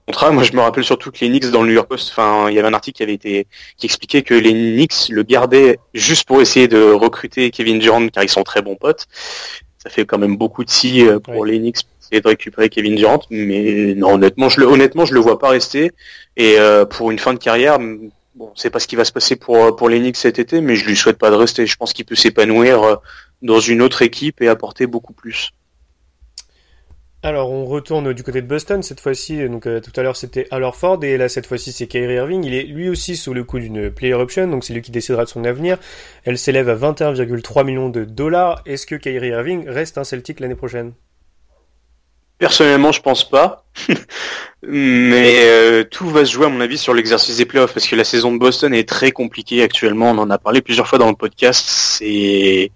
contrat. 0.07 0.31
Moi, 0.31 0.43
je 0.43 0.53
me 0.53 0.61
rappelle 0.61 0.83
surtout 0.83 1.11
que 1.11 1.19
les 1.21 1.29
Knicks 1.29 1.51
dans 1.51 1.61
le 1.61 1.67
New 1.67 1.73
York 1.75 1.89
Post, 1.89 2.09
enfin, 2.11 2.49
il 2.49 2.55
y 2.55 2.59
avait 2.59 2.67
un 2.67 2.73
article 2.73 2.97
qui 2.97 3.03
avait 3.03 3.13
été 3.13 3.47
qui 3.77 3.85
expliquait 3.85 4.23
que 4.23 4.33
les 4.33 4.53
Knicks 4.53 5.09
le 5.09 5.23
gardaient 5.23 5.79
juste 5.93 6.25
pour 6.27 6.41
essayer 6.41 6.67
de 6.67 6.81
recruter 6.81 7.51
Kevin 7.51 7.77
Durant, 7.77 8.07
car 8.07 8.23
ils 8.23 8.29
sont 8.29 8.43
très 8.43 8.61
bons 8.61 8.75
potes. 8.75 9.05
Ça 9.77 9.89
fait 9.89 10.05
quand 10.05 10.17
même 10.17 10.37
beaucoup 10.37 10.63
de 10.63 10.69
si 10.69 11.05
euh, 11.05 11.19
pour 11.19 11.45
les 11.45 11.59
Knicks 11.59 11.83
pour 11.83 11.97
essayer 12.01 12.21
de 12.21 12.27
récupérer 12.27 12.69
Kevin 12.69 12.95
Durant, 12.95 13.19
mais 13.29 13.93
non, 13.95 14.13
honnêtement, 14.13 14.49
je 14.49 14.61
le 14.61 14.65
honnêtement, 14.65 15.05
je 15.05 15.13
le 15.13 15.19
vois 15.19 15.37
pas 15.39 15.49
rester. 15.49 15.91
Et 16.37 16.55
euh, 16.57 16.85
pour 16.85 17.11
une 17.11 17.19
fin 17.19 17.33
de 17.33 17.39
carrière, 17.39 17.77
bon, 17.77 18.51
c'est 18.55 18.69
pas 18.69 18.79
ce 18.79 18.87
qui 18.87 18.95
va 18.95 19.05
se 19.05 19.11
passer 19.11 19.35
pour 19.35 19.75
pour 19.75 19.89
les 19.89 19.99
Knicks 19.99 20.17
cet 20.17 20.39
été, 20.39 20.61
mais 20.61 20.77
je 20.77 20.85
lui 20.85 20.95
souhaite 20.95 21.17
pas 21.17 21.29
de 21.29 21.35
rester. 21.35 21.65
Je 21.65 21.75
pense 21.75 21.91
qu'il 21.93 22.05
peut 22.05 22.15
s'épanouir 22.15 22.83
euh, 22.83 22.95
dans 23.41 23.59
une 23.59 23.81
autre 23.81 24.01
équipe 24.01 24.41
et 24.41 24.47
apporter 24.47 24.87
beaucoup 24.87 25.13
plus. 25.13 25.51
Alors 27.23 27.51
on 27.51 27.65
retourne 27.65 28.13
du 28.13 28.21
côté 28.21 28.41
de 28.41 28.47
Boston 28.47 28.83
cette 28.83 28.99
fois-ci. 28.99 29.47
Donc 29.49 29.65
euh, 29.65 29.81
tout 29.81 29.91
à 29.95 30.03
l'heure 30.03 30.15
c'était 30.15 30.47
Al 30.51 30.63
Horford 30.63 31.03
et 31.03 31.17
là 31.17 31.29
cette 31.29 31.47
fois-ci 31.47 31.71
c'est 31.71 31.87
Kyrie 31.87 32.15
Irving. 32.15 32.43
Il 32.43 32.53
est 32.53 32.63
lui 32.63 32.89
aussi 32.89 33.15
sous 33.15 33.33
le 33.33 33.43
coup 33.43 33.59
d'une 33.59 33.89
player 33.89 34.13
option, 34.13 34.47
donc 34.47 34.63
c'est 34.63 34.73
lui 34.73 34.81
qui 34.81 34.91
décidera 34.91 35.23
de 35.23 35.29
son 35.29 35.43
avenir. 35.43 35.77
Elle 36.25 36.37
s'élève 36.37 36.69
à 36.69 36.75
21,3 36.75 37.65
millions 37.65 37.89
de 37.89 38.03
dollars. 38.03 38.61
Est-ce 38.65 38.85
que 38.85 38.95
Kyrie 38.95 39.29
Irving 39.29 39.67
reste 39.67 39.97
un 39.97 40.03
Celtic 40.03 40.39
l'année 40.39 40.55
prochaine? 40.55 40.93
Personnellement, 42.37 42.91
je 42.91 43.01
pense 43.01 43.27
pas. 43.27 43.65
Mais 44.61 45.39
euh, 45.45 45.83
tout 45.83 46.09
va 46.09 46.23
se 46.23 46.31
jouer 46.31 46.45
à 46.45 46.49
mon 46.49 46.61
avis 46.61 46.77
sur 46.77 46.93
l'exercice 46.93 47.37
des 47.37 47.45
playoffs 47.45 47.73
parce 47.73 47.87
que 47.87 47.95
la 47.95 48.03
saison 48.03 48.31
de 48.31 48.37
Boston 48.37 48.73
est 48.75 48.87
très 48.87 49.11
compliquée 49.11 49.63
actuellement. 49.63 50.11
On 50.11 50.17
en 50.19 50.29
a 50.29 50.37
parlé 50.37 50.61
plusieurs 50.61 50.87
fois 50.87 50.99
dans 50.99 51.09
le 51.09 51.15
podcast. 51.15 51.65
C'est 51.67 52.71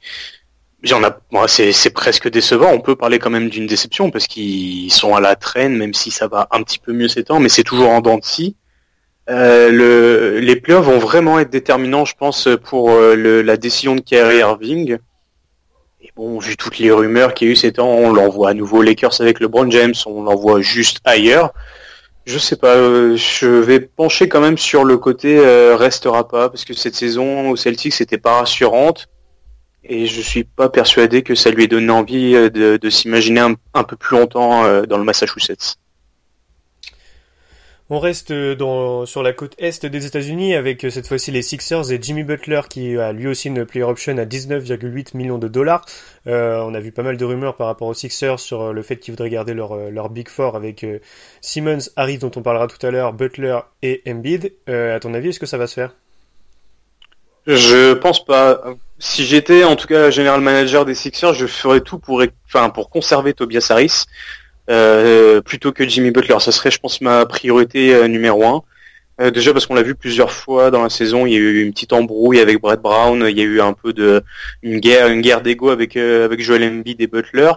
J'en 0.84 1.04
a, 1.04 1.16
c'est 1.48 1.94
presque 1.94 2.30
décevant. 2.30 2.72
On 2.72 2.82
peut 2.82 2.96
parler 2.96 3.20
quand 3.20 3.30
même 3.30 3.50
d'une 3.50 3.68
déception 3.68 4.10
parce 4.10 4.26
qu'ils 4.26 4.92
sont 4.92 5.14
à 5.16 5.20
la 5.20 5.36
traîne, 5.36 5.78
même 5.78 5.94
si 5.94 6.10
ça 6.10 6.28
va 6.28 6.48
un 6.52 6.64
petit 6.64 6.80
peu 6.80 6.92
mieux 6.92 7.08
ces 7.08 7.24
temps, 7.24 7.40
mais 7.40 7.50
c'est 7.50 7.64
toujours 7.64 7.90
en 7.90 8.02
dents 8.02 8.18
de 8.18 8.24
scie. 8.24 8.56
Euh, 9.30 9.70
le, 9.70 10.40
les 10.40 10.56
playoffs 10.56 10.86
vont 10.86 10.98
vraiment 10.98 11.40
être 11.40 11.52
déterminants, 11.52 12.06
je 12.06 12.16
pense, 12.16 12.50
pour 12.64 12.90
euh, 12.90 13.16
le, 13.16 13.44
la 13.44 13.58
décision 13.58 13.96
de 13.96 14.02
Kyrie 14.02 14.40
Irving. 14.40 14.98
Et 16.02 16.12
bon, 16.16 16.40
vu 16.40 16.58
toutes 16.58 16.80
les 16.80 16.92
rumeurs 16.92 17.36
qu'il 17.36 17.48
y 17.48 17.52
a 17.52 17.54
eu 17.54 17.56
ces 17.56 17.74
temps, 17.74 17.90
on 17.90 18.12
l'envoie 18.12 18.50
à 18.50 18.54
nouveau 18.56 18.82
Lakers 18.82 19.22
avec 19.22 19.40
LeBron 19.40 19.70
James, 19.70 19.94
on 20.08 20.24
l'envoie 20.24 20.62
juste 20.62 20.98
ailleurs. 21.06 21.54
Je 22.26 22.40
sais 22.40 22.56
pas, 22.56 22.76
euh, 22.76 23.16
je 23.16 23.48
vais 23.48 23.80
pencher 23.80 24.28
quand 24.28 24.42
même 24.42 24.58
sur 24.58 24.84
le 24.84 24.98
côté 24.98 25.38
euh, 25.38 25.76
restera 25.76 26.28
pas, 26.28 26.50
parce 26.50 26.66
que 26.66 26.74
cette 26.74 26.96
saison 26.96 27.50
au 27.52 27.56
Celtics 27.56 27.94
c'était 27.94 28.18
pas 28.18 28.40
rassurante. 28.40 29.08
Et 29.94 30.08
je 30.08 30.22
suis 30.22 30.46
pas 30.46 30.70
persuadé 30.70 31.22
que 31.22 31.36
ça 31.36 31.52
lui 31.52 31.66
ait 31.66 31.68
donné 31.68 31.92
envie 31.92 32.34
euh, 32.34 32.50
de, 32.50 32.90
s'imaginer 32.90 33.42
un, 33.74 33.84
peu 33.84 33.98
plus 33.98 34.18
longtemps 34.18 34.64
euh, 34.64 34.84
dans 34.84 34.98
le 34.98 35.04
Massachusetts. 35.04 35.76
On 37.90 38.00
reste 38.00 38.32
dans, 38.32 39.06
sur 39.06 39.22
la 39.22 39.34
côte 39.34 39.54
est 39.58 39.86
des 39.86 40.06
États-Unis 40.06 40.56
avec 40.56 40.86
euh, 40.86 40.90
cette 40.90 41.08
fois-ci 41.08 41.32
les 41.32 41.42
Sixers 41.42 41.92
et 41.92 42.02
Jimmy 42.02 42.24
Butler 42.24 42.62
qui 42.70 42.98
a 42.98 43.12
lui 43.12 43.28
aussi 43.28 43.50
une 43.50 43.66
player 43.66 43.84
option 43.84 44.18
à 44.18 44.24
19,8 44.24 45.18
millions 45.18 45.38
de 45.38 45.50
dollars. 45.50 45.84
on 46.26 46.74
a 46.74 46.80
vu 46.80 46.94
pas 46.94 47.04
mal 47.04 47.18
de 47.18 47.26
rumeurs 47.26 47.58
par 47.58 47.68
rapport 47.68 47.90
aux 47.90 47.94
Sixers 47.94 48.40
sur 48.40 48.72
le 48.72 48.82
fait 48.84 48.96
qu'ils 48.96 49.12
voudraient 49.12 49.30
garder 49.30 49.54
leur, 49.54 49.76
leur 49.92 50.10
Big 50.10 50.30
Four 50.30 50.56
avec 50.56 50.86
Simmons, 51.42 51.90
Harris 51.98 52.20
dont 52.20 52.32
on 52.38 52.42
parlera 52.42 52.68
tout 52.68 52.86
à 52.88 52.92
l'heure, 52.92 53.12
Butler 53.12 53.60
et 53.82 54.02
Embiid. 54.08 54.54
à 54.68 55.02
ton 55.02 55.14
avis, 55.14 55.30
est-ce 55.30 55.40
que 55.42 55.46
ça 55.46 55.58
va 55.58 55.68
se 55.68 55.74
faire? 55.74 55.94
Je 57.46 57.94
pense 57.96 58.24
pas. 58.24 58.62
Si 59.04 59.26
j'étais 59.26 59.64
en 59.64 59.76
tout 59.76 59.88
cas 59.88 60.12
général 60.12 60.42
manager 60.42 60.86
des 60.86 60.94
Sixers, 60.94 61.34
je 61.34 61.48
ferais 61.48 61.82
tout 61.82 61.98
pour, 61.98 62.24
enfin, 62.46 62.70
pour 62.70 62.92
conserver 62.92 63.34
Tobias 63.34 63.66
Harris 63.72 64.06
euh, 64.70 65.42
plutôt 65.42 65.72
que 65.72 65.90
Jimmy 65.90 66.12
Butler. 66.12 66.40
Ça 66.40 66.52
serait, 66.52 66.70
je 66.70 66.78
pense, 66.78 67.02
ma 67.02 67.26
priorité 67.26 67.96
euh, 67.96 68.08
numéro 68.08 68.46
un. 68.46 68.62
Euh, 69.20 69.32
déjà 69.32 69.54
parce 69.54 69.66
qu'on 69.66 69.74
l'a 69.74 69.82
vu 69.82 69.96
plusieurs 69.96 70.32
fois 70.32 70.70
dans 70.70 70.84
la 70.84 70.92
saison, 70.92 71.26
il 71.26 71.34
y 71.34 71.36
a 71.36 71.40
eu 71.40 71.64
une 71.64 71.74
petite 71.74 71.94
embrouille 71.94 72.40
avec 72.40 72.62
Brett 72.62 72.80
Brown, 72.80 73.26
il 73.28 73.36
y 73.36 73.42
a 73.42 73.44
eu 73.44 73.60
un 73.60 73.74
peu 73.74 73.92
de 73.92 74.22
une 74.62 74.80
guerre, 74.80 75.08
une 75.08 75.22
guerre 75.22 75.42
d'ego 75.42 75.70
avec 75.70 75.98
avec 75.98 76.40
Joel 76.40 76.64
Embiid 76.64 77.02
et 77.02 77.08
Butler. 77.08 77.54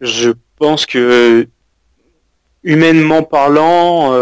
Je 0.00 0.30
pense 0.58 0.86
que 0.86 1.46
humainement 2.64 3.22
parlant, 3.22 4.12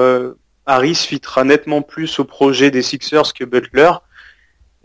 Harris 0.67 0.97
fitera 0.97 1.45
nettement 1.45 1.81
plus 1.81 2.19
au 2.19 2.25
projet 2.25 2.71
des 2.71 2.83
Sixers 2.83 3.33
que 3.33 3.45
Butler. 3.45 3.91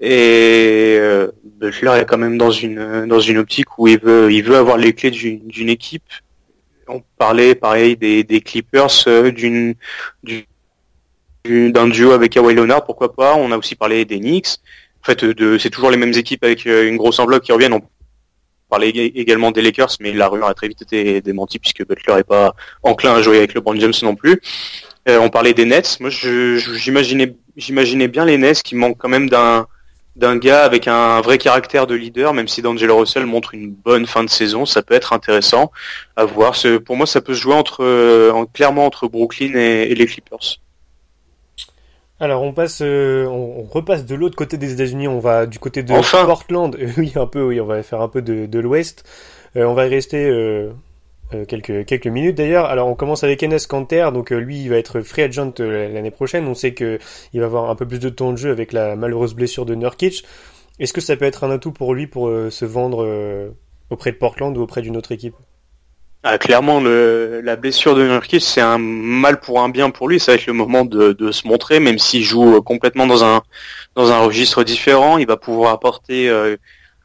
Et 0.05 0.97
euh, 0.99 1.31
Butler 1.45 1.91
est 2.01 2.05
quand 2.05 2.17
même 2.17 2.37
dans 2.37 2.51
une 2.51 3.05
dans 3.05 3.21
une 3.21 3.37
optique 3.37 3.77
où 3.77 3.87
il 3.87 3.97
veut 3.97 4.29
il 4.33 4.43
veut 4.43 4.57
avoir 4.57 4.75
les 4.75 4.91
clés 4.91 5.11
d'une 5.11 5.69
équipe. 5.69 6.03
On 6.89 7.01
parlait 7.17 7.55
pareil 7.55 7.95
des, 7.95 8.25
des 8.25 8.41
Clippers, 8.41 9.07
euh, 9.07 9.31
d'une 9.31 9.75
d'un 11.45 11.87
duo 11.87 12.11
avec 12.11 12.33
Kawhi 12.33 12.53
Leonard, 12.53 12.83
pourquoi 12.83 13.13
pas. 13.15 13.35
On 13.35 13.53
a 13.53 13.57
aussi 13.57 13.75
parlé 13.75 14.03
des 14.03 14.19
Knicks. 14.19 14.57
En 15.01 15.05
fait, 15.05 15.23
de, 15.23 15.57
c'est 15.57 15.69
toujours 15.69 15.89
les 15.89 15.95
mêmes 15.95 16.13
équipes 16.13 16.43
avec 16.43 16.67
euh, 16.67 16.85
une 16.85 16.97
grosse 16.97 17.19
enveloppe 17.19 17.43
qui 17.43 17.53
reviennent. 17.53 17.73
On 17.73 17.81
parlait 18.69 18.89
également 18.89 19.51
des 19.51 19.61
Lakers, 19.61 19.95
mais 20.01 20.11
la 20.11 20.27
rumeur 20.27 20.49
a 20.49 20.53
très 20.53 20.67
vite 20.67 20.81
été 20.81 21.21
démentie 21.21 21.59
puisque 21.59 21.87
Butler 21.87 22.15
est 22.19 22.23
pas 22.25 22.53
enclin 22.81 23.15
à 23.15 23.21
jouer 23.21 23.37
avec 23.37 23.53
LeBron 23.53 23.79
James 23.79 23.93
non 24.01 24.15
plus. 24.15 24.41
Euh, 25.07 25.17
on 25.19 25.29
parlait 25.29 25.53
des 25.53 25.63
Nets. 25.63 25.97
Moi, 26.01 26.09
j'imaginais 26.09 27.37
j'imaginais 27.55 28.09
bien 28.09 28.25
les 28.25 28.37
Nets 28.37 28.63
qui 28.63 28.75
manquent 28.75 28.97
quand 28.97 29.09
même 29.09 29.29
d'un 29.29 29.65
d'un 30.15 30.37
gars 30.37 30.63
avec 30.63 30.87
un 30.87 31.21
vrai 31.21 31.37
caractère 31.37 31.87
de 31.87 31.95
leader, 31.95 32.33
même 32.33 32.47
si 32.47 32.61
D'Angelo 32.61 32.97
Russell 32.97 33.25
montre 33.25 33.53
une 33.53 33.71
bonne 33.71 34.05
fin 34.05 34.23
de 34.23 34.29
saison, 34.29 34.65
ça 34.65 34.81
peut 34.81 34.93
être 34.93 35.13
intéressant 35.13 35.71
à 36.15 36.25
voir. 36.25 36.55
Pour 36.85 36.95
moi, 36.95 37.05
ça 37.05 37.21
peut 37.21 37.33
se 37.33 37.41
jouer 37.41 37.55
entre, 37.55 37.83
euh, 37.83 38.45
clairement 38.53 38.85
entre 38.85 39.07
Brooklyn 39.07 39.55
et, 39.55 39.93
les 39.95 40.05
Clippers. 40.05 40.59
Alors 42.19 42.43
on 42.43 42.53
passe, 42.53 42.81
euh, 42.81 43.25
on, 43.25 43.63
repasse 43.63 44.05
de 44.05 44.15
l'autre 44.15 44.35
côté 44.35 44.57
des 44.57 44.71
États-Unis. 44.71 45.07
On 45.07 45.19
va 45.19 45.45
du 45.45 45.59
côté 45.59 45.83
de 45.83 45.93
Portland. 46.25 46.77
oui, 46.97 47.11
un 47.15 47.27
peu. 47.27 47.43
Oui, 47.43 47.59
on 47.59 47.65
va 47.65 47.83
faire 47.83 48.01
un 48.01 48.07
peu 48.07 48.21
de, 48.21 48.45
de 48.45 48.59
l'Ouest. 48.59 49.03
Euh, 49.55 49.65
on 49.65 49.73
va 49.73 49.87
y 49.87 49.89
rester 49.89 50.25
euh, 50.29 50.71
quelques, 51.47 51.85
quelques 51.85 52.07
minutes 52.07 52.37
d'ailleurs. 52.37 52.65
Alors 52.65 52.87
on 52.87 52.95
commence 52.95 53.23
avec 53.23 53.43
Enes 53.43 53.59
Kanter, 53.67 54.09
donc 54.13 54.31
euh, 54.31 54.37
lui 54.37 54.61
il 54.63 54.69
va 54.69 54.77
être 54.77 55.01
free 55.01 55.23
agent 55.23 55.53
euh, 55.59 55.91
l'année 55.93 56.11
prochaine. 56.11 56.47
On 56.47 56.53
sait 56.53 56.73
que 56.73 56.99
il 57.33 57.39
va 57.39 57.45
avoir 57.47 57.69
un 57.69 57.75
peu 57.75 57.87
plus 57.87 57.99
de 57.99 58.09
temps 58.09 58.31
de 58.31 58.37
jeu 58.37 58.51
avec 58.51 58.73
la 58.73 58.95
malheureuse 58.95 59.33
blessure 59.33 59.65
de 59.65 59.75
Nurkic. 59.75 60.23
Est-ce 60.79 60.93
que 60.93 61.01
ça 61.01 61.15
peut 61.15 61.25
être 61.25 61.43
un 61.43 61.51
atout 61.51 61.71
pour 61.71 61.93
lui 61.93 62.07
pour 62.07 62.29
se 62.49 62.65
vendre 62.65 63.53
auprès 63.91 64.11
de 64.11 64.17
Portland 64.17 64.57
ou 64.57 64.61
auprès 64.61 64.81
d'une 64.81 64.97
autre 64.97 65.11
équipe? 65.11 65.35
Ah, 66.23 66.37
clairement, 66.37 66.79
la 66.81 67.55
blessure 67.55 67.93
de 67.95 68.07
Nurkic, 68.07 68.41
c'est 68.41 68.61
un 68.61 68.79
mal 68.79 69.39
pour 69.39 69.61
un 69.61 69.69
bien 69.69 69.91
pour 69.91 70.07
lui. 70.07 70.19
Ça 70.19 70.31
va 70.31 70.37
être 70.37 70.47
le 70.47 70.53
moment 70.53 70.83
de, 70.83 71.13
de 71.13 71.31
se 71.31 71.47
montrer, 71.47 71.79
même 71.79 71.99
s'il 71.99 72.23
joue 72.23 72.59
complètement 72.63 73.05
dans 73.05 73.23
un 73.23 73.43
dans 73.95 74.11
un 74.11 74.19
registre 74.19 74.63
différent. 74.63 75.19
Il 75.19 75.27
va 75.27 75.37
pouvoir 75.37 75.73
apporter 75.73 76.27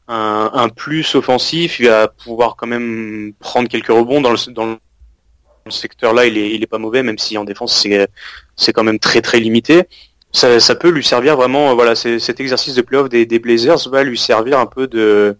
un, 0.09 0.69
plus 0.69 1.15
offensif, 1.15 1.79
il 1.79 1.87
va 1.87 2.07
pouvoir 2.07 2.55
quand 2.55 2.67
même 2.67 3.33
prendre 3.39 3.69
quelques 3.69 3.87
rebonds 3.89 4.21
dans 4.21 4.31
le, 4.31 4.51
dans 4.51 4.65
le 4.65 5.71
secteur 5.71 6.13
là, 6.13 6.25
il 6.25 6.37
est, 6.37 6.51
il 6.55 6.63
est 6.63 6.67
pas 6.67 6.79
mauvais, 6.79 7.03
même 7.03 7.19
si 7.19 7.37
en 7.37 7.43
défense 7.43 7.79
c'est, 7.79 8.07
c'est 8.55 8.73
quand 8.73 8.83
même 8.83 8.99
très 8.99 9.21
très 9.21 9.39
limité. 9.39 9.83
Ça, 10.31 10.59
ça 10.59 10.75
peut 10.75 10.89
lui 10.89 11.03
servir 11.03 11.35
vraiment, 11.35 11.75
voilà, 11.75 11.95
cet 11.95 12.39
exercice 12.39 12.75
de 12.75 12.81
playoff 12.81 13.09
des, 13.09 13.25
des 13.25 13.39
Blazers 13.39 13.89
va 13.89 14.03
lui 14.03 14.17
servir 14.17 14.59
un 14.59 14.65
peu 14.65 14.87
de, 14.87 15.37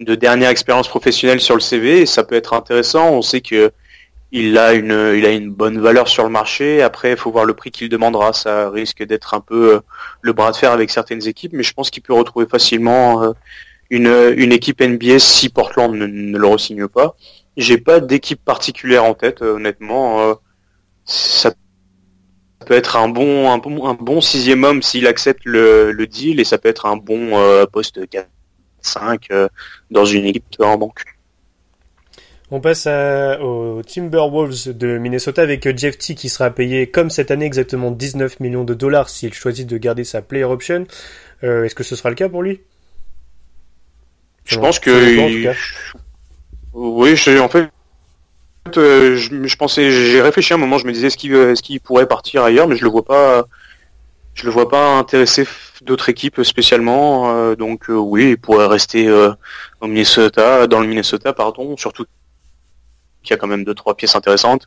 de 0.00 0.14
dernière 0.14 0.50
expérience 0.50 0.88
professionnelle 0.88 1.40
sur 1.40 1.54
le 1.54 1.60
CV 1.60 2.00
et 2.00 2.06
ça 2.06 2.24
peut 2.24 2.34
être 2.34 2.52
intéressant. 2.54 3.10
On 3.10 3.22
sait 3.22 3.40
que 3.40 3.72
il 4.30 4.58
a 4.58 4.74
une, 4.74 5.14
il 5.16 5.24
a 5.24 5.30
une 5.30 5.50
bonne 5.50 5.80
valeur 5.80 6.08
sur 6.08 6.24
le 6.24 6.28
marché. 6.28 6.82
Après, 6.82 7.12
il 7.12 7.16
faut 7.16 7.30
voir 7.30 7.46
le 7.46 7.54
prix 7.54 7.70
qu'il 7.70 7.88
demandera. 7.88 8.34
Ça 8.34 8.68
risque 8.68 9.02
d'être 9.02 9.32
un 9.32 9.40
peu 9.40 9.76
euh, 9.76 9.80
le 10.20 10.34
bras 10.34 10.52
de 10.52 10.56
fer 10.56 10.70
avec 10.70 10.90
certaines 10.90 11.26
équipes, 11.26 11.54
mais 11.54 11.62
je 11.62 11.72
pense 11.72 11.88
qu'il 11.88 12.02
peut 12.02 12.12
retrouver 12.12 12.46
facilement 12.46 13.22
euh, 13.22 13.32
une, 13.90 14.34
une 14.36 14.52
équipe 14.52 14.82
NBA 14.82 15.18
si 15.18 15.48
Portland 15.48 15.94
ne, 15.94 16.06
ne 16.06 16.38
le 16.38 16.46
resigne 16.46 16.88
pas. 16.88 17.16
J'ai 17.56 17.78
pas 17.78 18.00
d'équipe 18.00 18.42
particulière 18.44 19.04
en 19.04 19.14
tête, 19.14 19.42
euh, 19.42 19.56
honnêtement. 19.56 20.20
Euh, 20.20 20.34
ça 21.04 21.52
peut 22.66 22.74
être 22.74 22.96
un 22.96 23.08
bon, 23.08 23.50
un 23.50 23.58
bon, 23.58 23.86
un 23.86 23.94
bon 23.94 24.20
sixième 24.20 24.62
homme 24.62 24.82
s'il 24.82 25.06
accepte 25.06 25.44
le, 25.44 25.90
le, 25.90 26.06
deal 26.06 26.38
et 26.38 26.44
ça 26.44 26.58
peut 26.58 26.68
être 26.68 26.86
un 26.86 26.96
bon 26.96 27.38
euh, 27.38 27.64
poste 27.66 27.98
4-5 28.82 29.48
dans 29.90 30.04
une 30.04 30.26
équipe 30.26 30.44
en 30.60 30.76
banque. 30.76 31.02
On 32.50 32.60
passe 32.60 32.86
à, 32.86 33.40
aux 33.42 33.82
Timberwolves 33.82 34.76
de 34.76 34.98
Minnesota 34.98 35.42
avec 35.42 35.76
Jeff 35.76 35.98
T 35.98 36.14
qui 36.14 36.28
sera 36.28 36.50
payé 36.50 36.90
comme 36.90 37.10
cette 37.10 37.30
année 37.30 37.46
exactement 37.46 37.90
19 37.90 38.40
millions 38.40 38.64
de 38.64 38.74
dollars 38.74 39.08
s'il 39.08 39.34
choisit 39.34 39.66
de 39.66 39.78
garder 39.78 40.04
sa 40.04 40.22
player 40.22 40.44
option. 40.44 40.86
Est-ce 41.42 41.74
que 41.74 41.84
ce 41.84 41.96
sera 41.96 42.10
le 42.10 42.16
cas 42.16 42.28
pour 42.28 42.42
lui? 42.42 42.60
Je 44.48 44.58
pense 44.58 44.78
que 44.78 45.52
oui, 46.72 47.16
je, 47.16 47.38
en 47.38 47.48
fait, 47.48 47.70
euh, 48.76 49.16
je, 49.16 49.56
pensais, 49.56 49.90
j'ai 49.90 50.22
réfléchi 50.22 50.54
un 50.54 50.56
moment, 50.56 50.78
je 50.78 50.86
me 50.86 50.92
disais 50.92 51.08
est-ce 51.08 51.16
qu'il 51.16 51.34
est-ce 51.34 51.62
qu'il 51.62 51.80
pourrait 51.80 52.06
partir 52.06 52.42
ailleurs, 52.44 52.66
mais 52.66 52.76
je 52.76 52.84
le 52.84 52.90
vois 52.90 53.04
pas, 53.04 53.46
je 54.34 54.44
le 54.44 54.50
vois 54.50 54.68
pas 54.68 54.96
intéresser 54.96 55.46
d'autres 55.82 56.08
équipes 56.08 56.42
spécialement. 56.42 57.30
Euh, 57.30 57.56
donc 57.56 57.90
euh, 57.90 57.94
oui, 57.94 58.30
il 58.30 58.38
pourrait 58.38 58.66
rester 58.66 59.10
au 59.10 59.86
Minnesota, 59.86 60.66
dans 60.66 60.80
le 60.80 60.86
Minnesota, 60.86 61.32
pardon, 61.32 61.76
surtout 61.76 62.06
qu'il 63.22 63.32
y 63.32 63.34
a 63.34 63.36
quand 63.36 63.48
même 63.48 63.64
deux 63.64 63.74
trois 63.74 63.96
pièces 63.96 64.16
intéressantes. 64.16 64.66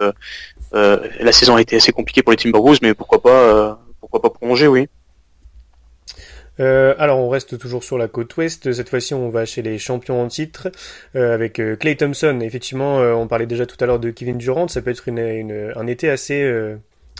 la 0.74 1.32
saison 1.32 1.56
a 1.56 1.62
été 1.62 1.78
assez 1.78 1.92
compliquée 1.92 2.22
pour 2.22 2.32
les 2.32 2.38
Timberwolves, 2.38 2.80
mais 2.84 2.94
pourquoi 2.94 3.22
pas, 3.22 3.80
pourquoi 4.00 4.22
pas 4.22 4.30
prolonger, 4.30 4.68
oui. 4.68 4.88
Euh, 6.62 6.94
alors 7.00 7.20
on 7.20 7.30
reste 7.30 7.58
toujours 7.58 7.84
sur 7.84 7.98
la 7.98 8.08
côte 8.08 8.36
ouest. 8.38 8.72
Cette 8.72 8.90
fois-ci, 8.90 9.14
on 9.14 9.30
va 9.30 9.46
chez 9.46 9.62
les 9.62 9.78
champions 9.78 10.22
en 10.22 10.28
titre 10.28 10.70
euh, 11.16 11.34
avec 11.34 11.60
euh, 11.60 11.76
Clay 11.76 11.96
Thompson. 11.96 12.40
Effectivement, 12.42 12.98
on 12.98 13.28
parlait 13.28 13.48
déjà 13.48 13.66
tout 13.66 13.78
à 13.80 13.86
l'heure 13.86 14.00
de 14.00 14.12
Kevin 14.12 14.38
Durant. 14.38 14.68
Ça 14.68 14.82
peut 14.82 14.92
être 14.92 15.08
une, 15.08 15.74
un 15.76 15.88
été 15.88 16.10
assez 16.10 16.50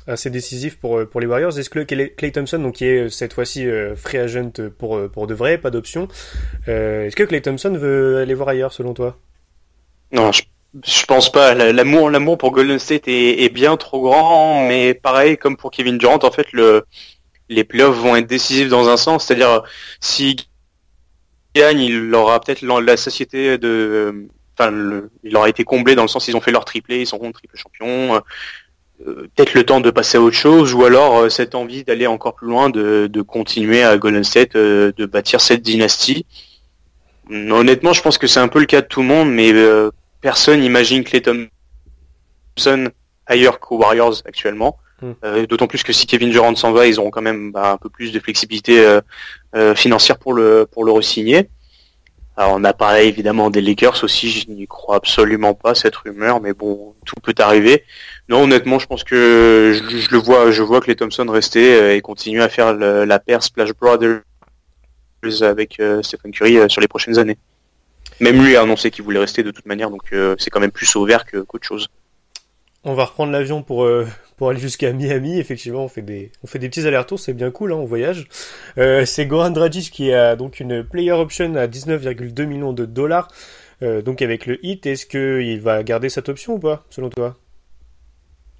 assez 0.08 0.30
décisif 0.30 0.80
pour 0.80 1.08
pour 1.10 1.22
les 1.22 1.28
Warriors. 1.28 1.58
Est-ce 1.58 1.70
que 1.70 1.80
Clay 1.80 2.32
Thompson, 2.32 2.60
donc 2.60 2.76
qui 2.76 2.86
est 2.86 3.10
cette 3.10 3.34
fois-ci 3.34 3.68
free 3.96 4.18
agent 4.18 4.52
pour 4.78 5.10
pour 5.10 5.28
de 5.28 5.34
vrai, 5.34 5.58
pas 5.58 5.72
d'option, 5.72 6.08
est-ce 6.68 7.16
que 7.16 7.24
Clay 7.24 7.42
Thompson 7.42 7.72
veut 7.72 8.18
aller 8.18 8.34
voir 8.34 8.50
ailleurs 8.50 8.74
selon 8.74 8.94
toi? 8.94 9.18
Non, 10.12 10.32
je, 10.32 10.44
je 10.86 11.06
pense 11.06 11.32
pas. 11.32 11.54
L'amour 11.54 12.10
l'amour 12.10 12.38
pour 12.38 12.52
Golden 12.52 12.80
State 12.80 13.08
est, 13.08 13.44
est 13.44 13.50
bien 13.50 13.78
trop 13.78 14.02
grand, 14.02 14.68
mais 14.68 14.94
pareil 14.94 15.38
comme 15.38 15.58
pour 15.58 15.72
Kevin 15.72 15.98
Durant, 15.98 16.20
en 16.22 16.32
fait 16.32 16.52
le 16.52 16.86
les 17.52 17.64
playoffs 17.64 17.98
vont 17.98 18.16
être 18.16 18.28
décisifs 18.28 18.70
dans 18.70 18.90
un 18.90 18.98
sens, 18.98 19.26
c'est-à-dire 19.26 19.64
s'il 20.00 20.38
gagne, 21.56 21.82
il 21.82 22.14
aura 22.16 22.40
peut-être 22.40 22.62
la 22.62 22.98
société 22.98 23.58
de, 23.58 24.28
enfin, 24.58 24.72
le- 24.72 25.12
il 25.24 25.34
leur 25.34 25.44
a 25.44 25.50
été 25.50 25.64
comblé 25.64 25.96
dans 25.96 26.04
le 26.04 26.08
sens 26.08 26.28
ils 26.28 26.36
ont 26.36 26.42
fait 26.42 26.52
leur 26.52 26.66
triplé, 26.66 27.02
ils 27.02 27.08
sont 27.08 27.20
triple 27.32 27.58
champion. 27.58 28.22
Euh, 29.08 29.28
peut-être 29.36 29.54
le 29.56 29.64
temps 29.64 29.82
de 29.82 29.90
passer 29.90 30.18
à 30.18 30.22
autre 30.22 30.36
chose, 30.36 30.74
ou 30.74 30.84
alors 30.86 31.18
euh, 31.18 31.30
cette 31.30 31.56
envie 31.56 31.84
d'aller 31.84 32.06
encore 32.08 32.36
plus 32.36 32.48
loin, 32.48 32.70
de, 32.70 33.10
continuer 33.22 33.84
à 33.84 33.98
Golden 33.98 34.24
State, 34.24 34.56
euh, 34.56 34.92
de 34.96 35.06
bâtir 35.06 35.42
cette 35.42 35.62
dynastie. 35.62 36.26
Hum, 37.30 37.52
Honnêtement, 37.52 37.94
je 37.94 38.02
pense 38.02 38.18
que 38.18 38.28
c'est 38.28 38.40
un 38.40 38.48
peu 38.48 38.60
le 38.60 38.66
cas 38.66 38.82
de 38.82 38.88
tout 38.88 39.02
le 39.02 39.08
monde, 39.08 39.32
mais 39.32 39.52
personne 40.22 40.62
n'imagine 40.62 41.04
Clay 41.04 41.22
Thompson 41.22 42.90
ailleurs 43.26 43.60
qu'aux 43.60 43.78
Warriors 43.78 44.22
actuellement. 44.26 44.78
Hmm. 45.02 45.14
Euh, 45.24 45.46
D'autant 45.48 45.68
plus 45.68 45.84
que 45.84 45.94
si 45.94 46.06
Kevin 46.06 46.30
Durant 46.30 46.56
s'en 46.56 46.72
va, 46.72 46.88
ils 46.88 47.00
auront 47.00 47.10
quand 47.10 47.22
même 47.22 47.52
bah, 47.52 47.72
un 47.72 47.78
peu 47.78 47.90
plus 47.90 48.12
de 48.12 48.20
flexibilité 48.20 48.86
euh, 48.86 49.02
euh, 49.56 49.76
financière 49.76 50.18
pour 50.18 50.34
le 50.34 50.68
pour 50.72 50.86
le 50.86 50.92
re-signer. 50.92 51.50
Alors 52.38 52.54
on 52.56 52.64
a 52.64 52.74
parlé 52.74 53.06
évidemment 53.06 53.50
des 53.50 53.62
Lakers 53.62 54.04
aussi, 54.04 54.30
je 54.30 54.50
n'y 54.50 54.66
crois 54.66 54.96
absolument 54.96 55.54
pas 55.54 55.76
cette 55.76 55.96
rumeur, 55.96 56.40
mais 56.40 56.54
bon, 56.54 56.96
tout 57.06 57.16
peut 57.22 57.36
arriver. 57.40 57.84
Non, 58.30 58.44
honnêtement, 58.44 58.80
je 58.80 58.88
pense 58.88 59.04
que 59.04 59.74
je, 59.76 59.98
je 59.98 60.12
le 60.12 60.18
vois, 60.18 60.50
je 60.52 60.64
vois 60.64 60.80
que 60.80 60.88
les 60.88 60.96
Thompson 60.96 61.26
rester 61.30 61.74
euh, 61.74 61.96
et 61.96 62.02
continuer 62.02 62.42
à 62.42 62.50
faire 62.50 62.74
la 62.74 63.20
paire 63.20 63.44
Splash 63.44 63.74
Brothers 63.74 64.22
avec 65.42 65.80
euh, 65.80 66.02
Stephen 66.02 66.32
Curry 66.32 66.58
euh, 66.58 66.70
sur 66.70 66.82
les 66.82 66.88
prochaines 66.88 67.20
années. 67.20 67.38
Même 68.20 68.44
lui 68.44 68.56
a 68.56 68.62
annoncé 68.62 68.92
qu'il 68.92 69.04
voulait 69.04 69.20
rester 69.20 69.44
de 69.44 69.52
toute 69.52 69.66
manière, 69.66 69.90
donc 69.90 70.14
euh, 70.14 70.36
c'est 70.40 70.50
quand 70.50 70.60
même 70.60 70.72
plus 70.72 70.96
au 70.96 71.06
vert 71.06 71.26
qu'autre 71.26 71.66
chose. 71.66 71.88
On 72.84 72.94
va 72.94 73.06
reprendre 73.06 73.32
l'avion 73.32 73.62
pour 73.62 73.84
euh, 73.84 74.08
pour 74.38 74.50
aller 74.50 74.60
jusqu'à 74.60 74.92
Miami. 74.92 75.40
Effectivement, 75.40 75.84
on 75.84 75.88
fait 75.88 76.02
des 76.02 76.32
on 76.44 76.48
fait 76.48 76.60
des 76.60 76.68
petits 76.68 76.88
allers-retours, 76.88 77.20
c'est 77.20 77.34
bien 77.34 77.52
cool, 77.52 77.74
hein, 77.74 77.76
on 77.76 77.86
voyage. 77.86 78.28
Euh, 78.78 79.06
c'est 79.06 79.28
Goran 79.28 79.52
Dragic 79.52 79.92
qui 79.92 80.12
a 80.12 80.36
donc 80.36 80.60
une 80.60 80.84
player 80.84 81.12
option 81.12 81.56
à 81.56 81.68
19,2 81.68 82.46
millions 82.46 82.74
de 82.74 82.86
dollars. 82.86 83.28
Euh, 83.84 84.02
donc 84.02 84.22
avec 84.22 84.46
le 84.46 84.64
hit, 84.66 84.86
est-ce 84.86 85.06
que 85.06 85.42
il 85.42 85.60
va 85.60 85.84
garder 85.84 86.10
cette 86.10 86.30
option 86.30 86.54
ou 86.56 86.60
pas, 86.60 86.84
selon 86.90 87.10
toi? 87.10 87.38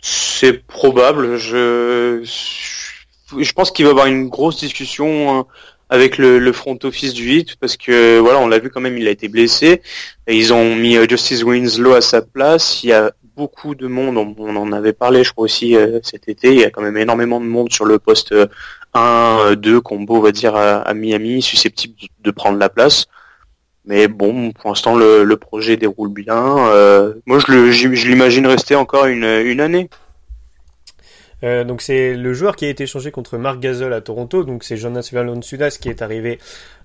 C'est 0.02 0.66
probable. 0.66 1.38
Je, 1.38 2.22
je 2.24 3.54
pense 3.54 3.72
qu'il 3.72 3.86
va 3.86 3.90
y 3.90 3.92
avoir 3.92 4.08
une 4.08 4.30
grosse 4.30 4.58
discussion 4.60 5.40
euh, 5.40 5.44
avec 5.90 6.18
le, 6.18 6.40
le 6.40 6.52
front 6.54 6.78
office 6.84 7.14
du 7.14 7.30
Heat 7.30 7.58
parce 7.58 7.78
que 7.78 8.18
voilà, 8.18 8.40
on 8.40 8.48
l'a 8.48 8.60
vu 8.60 8.70
quand 8.70 8.82
même, 8.82 8.98
il 8.98 9.08
a 9.08 9.12
été 9.12 9.28
blessé. 9.28 9.82
Ils 10.28 10.54
ont 10.54 10.76
mis 10.76 10.98
euh, 10.98 11.06
Justice 11.08 11.44
Winslow 11.44 11.94
à 11.94 12.02
sa 12.02 12.22
place. 12.22 12.84
Il 12.84 12.90
y 12.90 12.94
a 12.94 13.12
beaucoup 13.42 13.74
de 13.74 13.88
monde. 13.88 14.18
On, 14.38 14.56
en 14.56 14.72
avait 14.72 14.94
parlé, 14.94 15.24
je 15.24 15.32
crois 15.32 15.46
aussi 15.46 15.76
euh, 15.76 16.00
cet 16.04 16.30
été. 16.30 16.54
Il 16.54 16.60
y 16.60 16.64
a 16.64 16.70
quand 16.70 16.84
même 16.84 16.98
énormément 16.98 17.40
de 17.40 17.46
monde 17.46 17.72
sur 17.72 17.86
le 17.86 17.98
poste 17.98 18.34
euh, 18.34 18.46
1, 18.94 19.56
2 19.56 19.82
combo, 19.82 20.18
on 20.18 20.22
va 20.22 20.32
dire 20.32 20.56
à, 20.56 20.94
Miami, 20.94 21.42
susceptible 21.42 21.96
de- 22.20 22.32
prendre 22.32 22.60
la 22.60 22.70
place. 22.70 23.08
Mais 23.86 24.08
bon, 24.08 24.52
pour 24.52 24.70
l'instant, 24.70 24.96
le, 24.96 25.36
projet 25.38 25.76
déroule 25.76 26.14
bien. 26.14 26.42
Euh, 26.70 27.16
moi, 27.26 27.40
je 27.40 27.52
le- 27.52 27.70
l'imagine 28.10 28.46
rester 28.46 28.76
encore 28.76 29.06
une 29.08 29.60
année. 29.60 29.90
Euh, 31.44 31.64
donc 31.64 31.82
c'est 31.82 32.14
le 32.14 32.34
joueur 32.34 32.56
qui 32.56 32.66
a 32.66 32.70
été 32.70 32.84
échangé 32.84 33.12
contre 33.12 33.38
Marc 33.38 33.60
Gasol 33.60 33.94
à 33.94 34.02
Toronto, 34.02 34.44
donc 34.44 34.64
c'est 34.64 34.78
Jonas 34.78 35.10
Valanciunas 35.12 35.78
qui 35.82 35.90
est 35.90 36.02
arrivé 36.02 36.40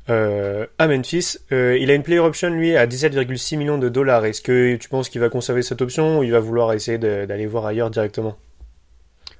euh, 0.08 0.66
à 0.78 0.86
Memphis. 0.86 1.36
Euh, 1.52 1.76
il 1.78 1.90
a 1.90 1.94
une 1.94 2.02
player 2.02 2.20
option 2.20 2.50
lui 2.50 2.76
à 2.76 2.86
17,6 2.86 3.56
millions 3.56 3.78
de 3.78 3.88
dollars. 3.88 4.24
Est-ce 4.24 4.40
que 4.40 4.76
tu 4.76 4.88
penses 4.88 5.08
qu'il 5.08 5.20
va 5.20 5.28
conserver 5.28 5.62
cette 5.62 5.82
option 5.82 6.20
ou 6.20 6.22
il 6.22 6.32
va 6.32 6.40
vouloir 6.40 6.72
essayer 6.72 6.98
d'aller 6.98 7.46
voir 7.46 7.66
ailleurs 7.66 7.90
directement? 7.90 8.36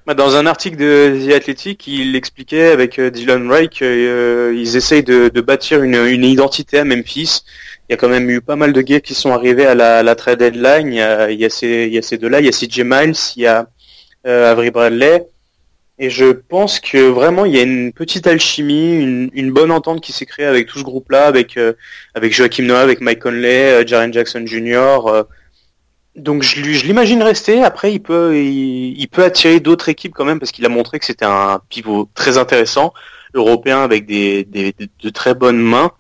Bah, 0.07 0.15
Dans 0.15 0.37
un 0.37 0.47
article 0.47 0.77
de 0.77 1.27
The 1.27 1.33
Athletic, 1.33 1.87
il 1.87 2.15
expliquait 2.15 2.69
avec 2.69 3.01
Dylan 3.01 3.49
Wright 3.49 3.71
qu'ils 3.71 4.77
essayent 4.77 5.03
de, 5.03 5.41
bâtir 5.41 5.83
une, 5.83 6.25
identité 6.25 6.79
à 6.79 6.85
Memphis. 6.85 7.43
Il 7.89 7.93
y 7.93 7.95
a 7.95 7.97
quand 7.97 8.09
même 8.09 8.29
eu 8.29 8.41
pas 8.41 8.57
mal 8.57 8.73
de 8.73 8.81
gars 8.83 9.01
qui 9.01 9.15
sont 9.15 9.31
arrivés 9.31 9.65
à 9.65 9.75
la, 9.75 10.03
la 10.03 10.15
trade 10.15 10.41
deadline. 10.41 10.93
Il 10.93 11.41
y 11.41 11.45
a, 11.45 11.51
ces, 11.51 12.19
deux-là, 12.19 12.41
il 12.41 12.47
y 12.47 12.49
a 12.49 12.53
CJ 12.53 12.81
Miles, 12.85 13.17
il 13.37 13.43
y 13.43 13.47
a 13.47 13.69
Avery 14.27 14.71
Bradley. 14.71 15.27
Et 15.99 16.11
je 16.11 16.27
pense 16.27 16.79
que 16.79 17.09
vraiment 17.09 17.47
il 17.47 17.55
y 17.57 17.59
a 17.59 17.63
une 17.63 17.93
petite 17.93 18.27
alchimie, 18.27 19.31
une, 19.33 19.51
bonne 19.53 19.71
entente 19.71 20.03
qui 20.03 20.13
s'est 20.13 20.27
créée 20.27 20.45
avec 20.45 20.67
tout 20.67 20.79
ce 20.79 20.85
groupe-là, 20.85 21.27
avec 21.27 21.57
euh, 21.57 21.73
avec 22.15 22.35
Joachim 22.35 22.65
Noah, 22.65 22.81
avec 22.81 23.01
Mike 23.01 23.21
Conley, 23.21 23.83
euh, 23.83 23.87
Jaren 23.87 24.13
Jackson 24.13 24.45
Jr. 24.45 25.07
euh, 25.07 25.23
donc 26.15 26.43
je, 26.43 26.61
l'imagine 26.87 27.23
rester. 27.23 27.63
Après, 27.63 27.93
il 27.93 28.01
peut, 28.01 28.37
il, 28.39 29.07
peut 29.09 29.25
attirer 29.25 29.61
d'autres 29.61 29.89
équipes 29.89 30.13
quand 30.15 30.25
même 30.25 30.39
parce 30.39 30.53
qu'il 30.53 30.65
a 30.67 30.71
montré 30.71 30.99
que 30.99 31.05
c'était 31.05 31.27
un 31.27 31.61
pivot 31.69 32.09
très 32.15 32.39
intéressant, 32.39 32.95
européen 33.35 33.83
avec 33.83 34.07
des, 34.07 34.45
de, 34.45 35.11
très 35.11 35.35
bonnes 35.35 35.59
mains, 35.59 35.93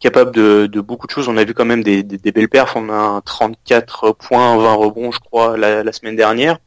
capable 0.00 0.32
de, 0.32 0.80
beaucoup 0.80 1.06
de 1.06 1.12
choses. 1.12 1.28
On 1.28 1.36
a 1.38 1.44
vu 1.44 1.54
quand 1.54 1.64
même 1.64 1.82
des, 1.82 2.02
belles 2.02 2.48
perfs. 2.50 2.76
On 2.76 2.90
a 2.90 2.94
un 2.94 3.20
34 3.22 4.12
points, 4.12 4.56
20 4.58 4.74
rebonds, 4.74 5.12
je 5.12 5.20
crois, 5.20 5.56
la 5.56 5.92
semaine 5.92 6.16
dernière. 6.16 6.58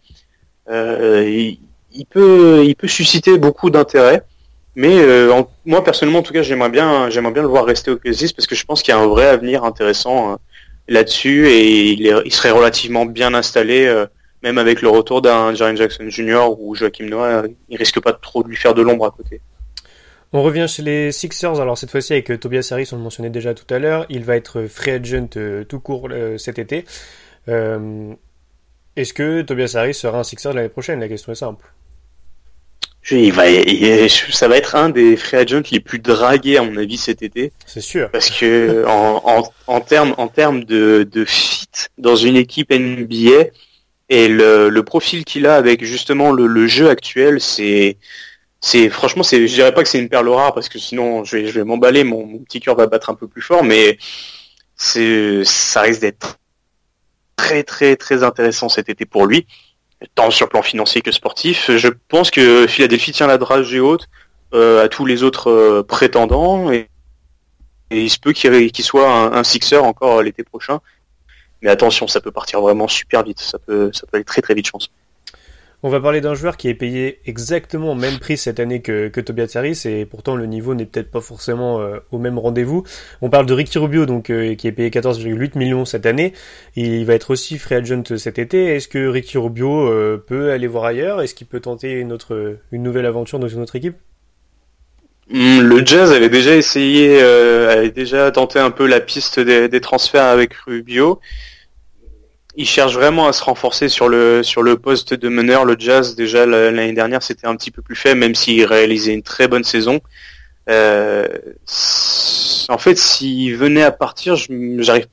Euh, 0.70 1.24
il, 1.28 1.60
il 1.94 2.06
peut, 2.06 2.64
il 2.66 2.76
peut 2.76 2.88
susciter 2.88 3.38
beaucoup 3.38 3.70
d'intérêt. 3.70 4.24
Mais 4.76 5.00
euh, 5.00 5.42
moi 5.66 5.84
personnellement, 5.84 6.20
en 6.20 6.24
tout 6.24 6.34
cas, 6.34 6.44
j'aimerais 6.44 6.70
bien, 6.70 7.10
j'aimerais 7.10 7.34
bien 7.34 7.42
le 7.42 7.48
voir 7.48 7.66
rester 7.66 7.90
au 7.92 7.98
Casis 7.98 8.32
parce 8.34 8.46
que 8.48 8.56
je 8.56 8.64
pense 8.66 8.84
qu'il 8.84 8.94
y 8.94 8.98
a 8.98 9.00
un 9.00 9.08
vrai 9.08 9.26
avenir 9.28 9.64
intéressant. 9.64 10.34
euh, 10.34 10.36
là-dessus 10.90 11.50
et 11.50 11.92
il, 11.92 12.08
est- 12.08 12.22
il 12.24 12.32
serait 12.34 12.52
relativement 12.52 13.06
bien 13.06 13.34
installé, 13.34 13.86
euh, 13.86 14.06
même 14.42 14.58
avec 14.58 14.82
le 14.82 14.88
retour 14.88 15.22
d'un 15.22 15.54
Jaren 15.54 15.76
Jackson 15.76 16.06
Jr. 16.08 16.46
ou 16.58 16.76
Joachim 16.76 17.08
Noah, 17.10 17.44
il 17.68 17.76
risque 17.78 18.00
pas 18.00 18.14
trop 18.14 18.42
de 18.42 18.48
lui 18.48 18.56
faire 18.56 18.74
de 18.74 18.82
l'ombre 18.82 19.06
à 19.06 19.12
côté. 19.12 19.42
On 20.32 20.44
revient 20.44 20.66
chez 20.70 20.84
les 20.84 21.12
Sixers, 21.12 21.60
alors 21.60 21.78
cette 21.78 21.92
fois-ci 21.92 22.14
avec 22.14 22.32
euh, 22.32 22.38
Tobias 22.38 22.70
Harris, 22.72 22.88
on 22.94 22.96
le 22.96 23.02
mentionnait 23.02 23.30
déjà 23.30 23.54
tout 23.54 23.72
à 23.74 23.80
l'heure, 23.80 24.06
il 24.10 24.24
va 24.24 24.38
être 24.38 24.64
free 24.68 24.92
agent 24.92 25.28
tout 25.68 25.80
court 25.82 26.08
cet 26.38 26.58
été. 26.58 26.86
Euh, 27.50 28.14
Est-ce 28.98 29.14
que 29.14 29.42
Tobias 29.44 29.74
Harris 29.76 29.94
sera 29.94 30.20
un 30.20 30.24
Sixer 30.24 30.52
l'année 30.54 30.68
prochaine? 30.70 31.00
La 31.00 31.08
question 31.08 31.32
est 31.32 31.36
simple. 31.36 31.66
Je- 33.02 33.16
Il 33.16 33.32
va, 33.32 33.50
il- 33.50 34.10
ça 34.10 34.48
va 34.50 34.58
être 34.58 34.76
un 34.76 34.90
des 34.90 35.16
free 35.16 35.38
agents 35.38 35.62
les 35.72 35.80
plus 35.80 36.00
dragués 36.00 36.58
à 36.58 36.64
mon 36.64 36.76
avis 36.78 36.98
cet 36.98 37.22
été, 37.22 37.54
C'est 37.66 37.80
sûr. 37.80 38.10
parce 38.12 38.30
que 38.30 38.86
en, 38.88 39.22
en, 39.24 39.54
en 39.68 39.80
termes 39.82 40.14
en 40.18 40.28
termes 40.28 40.66
de, 40.66 41.08
de 41.10 41.24
fit 41.24 41.68
dans 41.98 42.18
une 42.18 42.36
équipe 42.36 42.72
NBA 42.72 43.46
et 44.10 44.28
le, 44.28 44.70
le 44.70 44.84
profil 44.84 45.24
qu'il 45.26 45.46
a 45.46 45.56
avec 45.56 45.84
justement 45.86 46.32
le, 46.32 46.48
le 46.48 46.68
jeu 46.68 46.90
actuel, 46.90 47.40
c'est 47.40 47.98
c'est 48.60 48.90
franchement 48.90 49.24
c'est 49.24 49.48
je 49.48 49.54
dirais 49.54 49.74
pas 49.74 49.84
que 49.84 49.90
c'est 49.90 50.00
une 50.00 50.10
perle 50.10 50.28
rare 50.30 50.54
parce 50.54 50.68
que 50.68 50.80
sinon 50.80 51.24
je 51.24 51.38
vais 51.38 51.46
je 51.48 51.54
vais 51.60 51.64
m'emballer 51.64 52.04
mon, 52.04 52.26
mon 52.26 52.40
petit 52.40 52.60
cœur 52.60 52.76
va 52.76 52.88
battre 52.88 53.10
un 53.12 53.16
peu 53.16 53.28
plus 53.28 53.42
fort 53.44 53.64
mais 53.64 53.98
c'est 54.76 55.44
ça 55.46 55.82
risque 55.82 56.02
d'être 56.02 56.40
très 57.38 57.64
très 57.64 57.96
très 57.96 58.24
intéressant 58.24 58.68
cet 58.68 58.90
été 58.90 59.06
pour 59.06 59.26
lui. 59.26 59.48
Tant 60.16 60.30
sur 60.30 60.46
le 60.48 60.50
plan 60.50 60.62
financier 60.62 61.02
que 61.02 61.12
sportif 61.12 61.72
je 61.76 61.88
pense 62.10 62.30
que 62.30 62.68
Philadelphie 62.68 63.14
tient 63.14 63.28
la 63.28 63.38
dragée 63.38 63.80
haute 63.80 64.10
euh, 64.54 64.84
à 64.84 64.90
tous 64.90 65.06
les 65.06 65.24
autres 65.24 65.50
euh, 65.50 65.84
prétendants. 65.84 66.72
Et, 66.72 66.90
il 67.90 68.10
se 68.10 68.20
peut 68.20 68.34
qu'il 68.34 68.72
qu'il 68.74 68.84
soit 68.84 69.10
un, 69.10 69.32
un 69.32 69.44
Sixer 69.46 69.78
encore 69.78 70.22
l'été 70.22 70.44
prochain. 70.44 70.82
Mais 71.62 71.70
attention 71.70 72.08
ça 72.08 72.20
peut 72.20 72.32
partir 72.32 72.60
vraiment 72.60 72.90
super 72.90 73.24
vite. 73.24 73.40
Ça 73.40 73.58
peut 73.60 73.92
ça 73.94 74.06
peut 74.08 74.18
aller 74.18 74.26
très 74.26 74.42
très 74.42 74.54
vite 74.54 74.66
je 74.66 74.72
pense 74.72 74.90
On 75.84 75.90
va 75.90 76.00
parler 76.00 76.22
d'un 76.22 76.34
joueur 76.34 76.58
qui 76.58 76.70
est 76.70 76.74
payé 76.74 77.20
exactement 77.28 77.92
au 77.92 77.96
même 77.96 78.18
prix 78.18 78.36
cette 78.36 78.60
année 78.60 78.82
que, 78.82 79.10
que 79.10 79.22
Tobias 79.22 79.52
Harris 79.54 79.84
et 79.86 80.08
pourtant 80.08 80.36
le 80.36 80.48
niveau 80.48 80.74
n'est 80.74 80.88
peut-être 80.88 81.12
pas 81.12 81.22
forcément 81.22 81.80
euh, 81.80 82.00
au 82.12 82.18
même 82.18 82.40
rendez-vous. 82.40 82.84
On 83.22 83.30
parle 83.30 83.46
de 83.46 83.54
Ricky 83.54 83.78
Rubio 83.78 84.08
donc 84.08 84.32
euh, 84.32 84.56
qui 84.56 84.68
est 84.68 84.72
payé 84.72 84.90
14,8 84.90 85.56
millions 85.56 85.86
cette 85.86 86.08
année. 86.08 86.34
Il 86.76 87.06
va 87.06 87.14
être 87.14 87.30
aussi 87.30 87.60
free 87.60 87.76
agent 87.76 88.18
cet 88.18 88.40
été. 88.40 88.76
Est-ce 88.76 88.88
que 88.88 89.08
Ricky 89.08 89.38
Rubio 89.38 89.88
euh, 89.88 90.18
peut 90.18 90.50
aller 90.50 90.66
voir 90.66 90.86
ailleurs? 90.86 91.22
Est-ce 91.22 91.36
qu'il 91.36 91.46
peut 91.46 91.60
tenter 91.60 91.92
une 91.92 92.12
autre 92.12 92.58
une 92.72 92.82
nouvelle 92.82 93.06
aventure 93.06 93.38
dans 93.38 93.48
une 93.48 93.62
autre 93.62 93.76
équipe? 93.76 93.98
Hmm, 95.30 95.60
Le 95.60 95.86
Jazz 95.86 96.12
avait 96.12 96.30
déjà 96.30 96.56
essayé, 96.56 97.22
avait 97.22 97.92
déjà 97.92 98.32
tenté 98.32 98.58
un 98.58 98.72
peu 98.72 98.88
la 98.88 99.00
piste 99.00 99.40
des 99.40 99.82
transferts 99.82 100.24
avec 100.24 100.56
Rubio. 100.56 101.20
Il 102.58 102.66
cherche 102.66 102.94
vraiment 102.96 103.28
à 103.28 103.34
se 103.34 103.44
renforcer 103.44 103.88
sur 103.88 104.10
le 104.10 104.42
sur 104.44 104.64
le 104.64 104.78
poste 104.78 105.14
de 105.14 105.30
meneur. 105.30 105.64
Le 105.64 105.76
Jazz 105.78 106.16
déjà 106.16 106.46
la- 106.46 106.72
l'année 106.72 106.94
dernière 106.94 107.22
c'était 107.24 107.48
un 107.48 107.56
petit 107.56 107.72
peu 107.72 107.82
plus 107.82 107.96
faible, 107.96 108.20
même 108.20 108.36
s'il 108.36 108.66
réalisait 108.66 109.14
une 109.14 109.24
très 109.24 109.48
bonne 109.48 109.64
saison. 109.64 110.02
Euh, 110.70 111.28
en 112.70 112.78
fait, 112.78 112.98
s'il 112.98 113.56
venait 113.56 113.84
à 113.84 113.92
partir, 113.92 114.36
j'arrive 114.36 115.08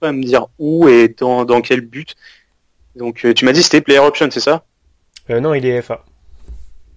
pas 0.00 0.08
à 0.08 0.12
me 0.12 0.22
dire 0.24 0.46
où 0.58 0.88
et 0.88 1.08
dans 1.08 1.44
dans 1.44 1.60
quel 1.60 1.80
but. 1.82 2.14
Donc 2.96 3.24
euh, 3.24 3.32
tu 3.32 3.44
m'as 3.44 3.52
dit 3.52 3.62
c'était 3.62 3.80
player 3.80 4.00
option, 4.00 4.28
c'est 4.30 4.40
ça? 4.40 4.64
Euh, 5.30 5.40
Non, 5.40 5.54
il 5.54 5.64
est 5.64 5.80
FA. 5.82 6.04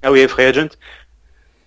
Ah 0.04 0.12
oui, 0.12 0.28
free 0.28 0.46
agent. 0.46 0.70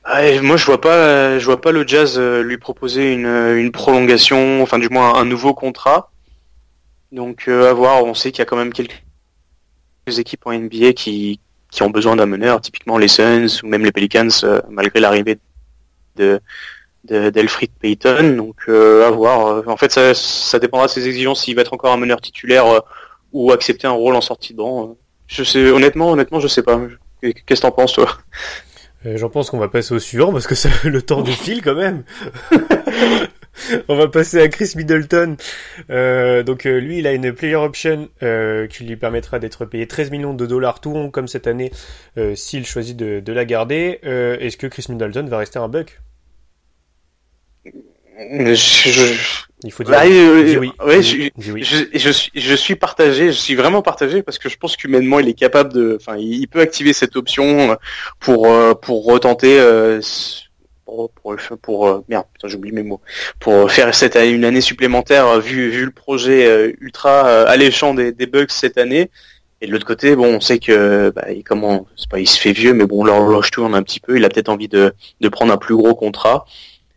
Ah, 0.04 0.22
moi, 0.40 0.56
je 0.56 0.64
vois 0.64 0.80
pas, 0.80 1.38
je 1.38 1.44
vois 1.44 1.61
pas 1.61 1.72
le 1.72 1.87
Jazz 1.87 2.18
euh, 2.18 2.42
lui 2.42 2.59
proposer 2.59 3.12
une, 3.12 3.26
une 3.26 3.70
prolongation, 3.70 4.62
enfin 4.62 4.78
du 4.78 4.88
moins 4.88 5.14
un 5.14 5.24
nouveau 5.24 5.52
contrat. 5.54 6.11
Donc 7.12 7.44
euh, 7.49 7.70
à 7.70 7.73
voir. 7.73 8.05
On 8.05 8.14
sait 8.14 8.31
qu'il 8.31 8.38
y 8.40 8.42
a 8.42 8.46
quand 8.46 8.57
même 8.57 8.73
quelques 8.73 8.94
équipes 10.18 10.46
en 10.46 10.53
NBA 10.53 10.92
qui 10.94 11.40
qui 11.70 11.83
ont 11.85 11.90
besoin 11.90 12.16
d'un 12.16 12.27
meneur, 12.27 12.61
typiquement 12.61 12.99
les 12.99 13.07
Suns 13.09 13.46
ou 13.62 13.68
même 13.68 13.85
les 13.85 13.92
Pelicans, 13.92 14.29
euh, 14.42 14.61
malgré 14.70 14.99
l'arrivée 15.01 15.38
de 16.16 16.40
de- 17.05 17.31
d'Elfried 17.31 17.70
Payton. 17.81 18.35
Donc 18.37 18.57
euh, 18.68 19.07
à 19.07 19.11
voir. 19.11 19.66
En 19.68 19.77
fait, 19.77 19.90
ça, 19.92 20.14
ça 20.14 20.59
dépendra 20.59 20.87
de 20.87 20.90
ses 20.92 21.07
exigences 21.07 21.44
s'il 21.44 21.55
va 21.57 21.62
être 21.62 21.73
encore 21.73 21.92
un 21.92 21.96
meneur 21.96 22.20
titulaire 22.20 22.66
euh, 22.66 22.81
ou 23.33 23.53
accepter 23.53 23.87
un 23.87 23.92
rôle 23.92 24.16
en 24.16 24.20
sortie 24.20 24.53
de 24.53 24.59
banc. 24.59 24.96
Je 25.29 25.44
sais, 25.44 25.70
honnêtement, 25.70 26.11
honnêtement, 26.11 26.40
je 26.40 26.49
sais 26.49 26.62
pas. 26.62 26.81
Qu'est-ce 27.23 27.42
que 27.44 27.55
t'en 27.66 27.70
penses, 27.70 27.92
toi? 27.92 28.18
Euh, 29.07 29.16
J'en 29.16 29.31
pense 29.31 29.49
qu'on 29.51 29.59
va 29.59 29.68
passer 29.68 29.94
au 29.94 29.99
suivant 30.01 30.33
parce 30.33 30.46
que 30.49 30.55
ça, 30.57 30.68
le 30.85 31.01
temps 31.03 31.23
de 31.23 31.31
file 31.31 31.62
quand 31.62 31.75
même. 31.77 32.03
On 33.88 33.96
va 33.96 34.09
passer 34.09 34.40
à 34.40 34.49
Chris 34.49 34.73
Middleton. 34.77 35.37
Euh, 35.90 36.42
donc 36.42 36.66
euh, 36.66 36.79
lui, 36.81 36.99
il 36.99 37.07
a 37.07 37.12
une 37.12 37.33
player 37.33 37.57
option 37.57 38.09
euh, 38.23 38.66
qui 38.66 38.85
lui 38.85 38.96
permettra 38.96 39.38
d'être 39.38 39.64
payé 39.64 39.87
13 39.87 40.11
millions 40.11 40.35
de 40.35 40.46
dollars 40.46 40.81
tout 40.81 40.92
rond 40.92 41.11
comme 41.11 41.29
cette 41.29 41.46
année 41.46 41.70
euh, 42.18 42.35
s'il 42.35 42.66
choisit 42.66 42.96
de, 42.96 43.20
de 43.20 43.33
la 43.33 43.44
garder. 43.44 44.01
Euh, 44.05 44.37
Est-ce 44.38 44.57
que 44.57 44.66
Chris 44.66 44.87
Middleton 44.88 45.27
va 45.27 45.38
rester 45.38 45.59
un 45.59 45.68
buck? 45.68 46.01
Je, 48.18 48.55
je- 48.55 49.14
Il 49.64 49.73
faut 49.73 49.83
dire, 49.83 49.92
Bah, 49.92 50.03
oui. 50.07 50.70
ouais. 50.85 51.03
Je, 51.03 51.31
je 51.94 52.11
suis, 52.11 52.31
je 52.35 52.55
suis 52.55 52.77
partagé, 52.77 53.27
je 53.29 53.33
suis 53.38 53.55
vraiment 53.55 53.83
partagé 53.83 54.23
parce 54.23 54.38
que 54.38 54.49
je 54.49 54.57
pense 54.57 54.77
qu'humainement 54.77 55.20
il 55.20 55.29
est 55.29 55.35
capable 55.35 55.73
de, 55.73 55.96
enfin 56.01 56.16
il 56.18 56.46
peut 56.49 56.61
activer 56.61 56.92
cette 56.92 57.16
option 57.16 57.77
pour 58.18 58.46
pour 58.81 59.05
retenter, 59.05 59.59
euh, 59.59 60.01
pour 61.62 61.88
euh, 61.88 62.05
merde, 62.09 62.24
j'oublie 62.44 62.72
mes 62.72 62.83
mots, 62.83 63.00
pour 63.38 63.70
faire 63.70 63.94
cette 63.94 64.16
une 64.16 64.44
année 64.44 64.61
supplémentaire 64.61 65.26
euh, 65.26 65.40
vu 65.40 65.70
vu 65.70 65.85
le 65.85 65.90
projet 65.90 66.46
euh, 66.46 66.72
ultra 66.81 67.42
alléchant 67.42 67.94
des, 67.94 68.12
des 68.12 68.26
Bucks 68.26 68.50
cette 68.50 68.79
année. 68.79 69.11
Et 69.62 69.66
de 69.66 69.72
l'autre 69.72 69.87
côté, 69.87 70.16
bon, 70.16 70.37
on 70.37 70.40
sait 70.40 70.59
que 70.59 71.11
bah, 71.11 71.31
il 71.31 71.44
comment, 71.44 71.87
c'est 71.94 72.09
pas 72.09 72.18
il 72.18 72.26
se 72.26 72.40
fait 72.40 72.53
vieux, 72.53 72.72
mais 72.72 72.87
bon 72.87 73.05
l'horloge 73.05 73.50
tourne 73.50 73.74
un 73.74 73.83
petit 73.83 74.00
peu. 74.00 74.16
Il 74.16 74.24
a 74.24 74.31
peut-être 74.31 74.48
envie 74.48 74.68
de 74.68 74.94
de 75.20 75.29
prendre 75.29 75.53
un 75.53 75.59
plus 75.59 75.76
gros 75.76 75.94
contrat. 75.94 76.46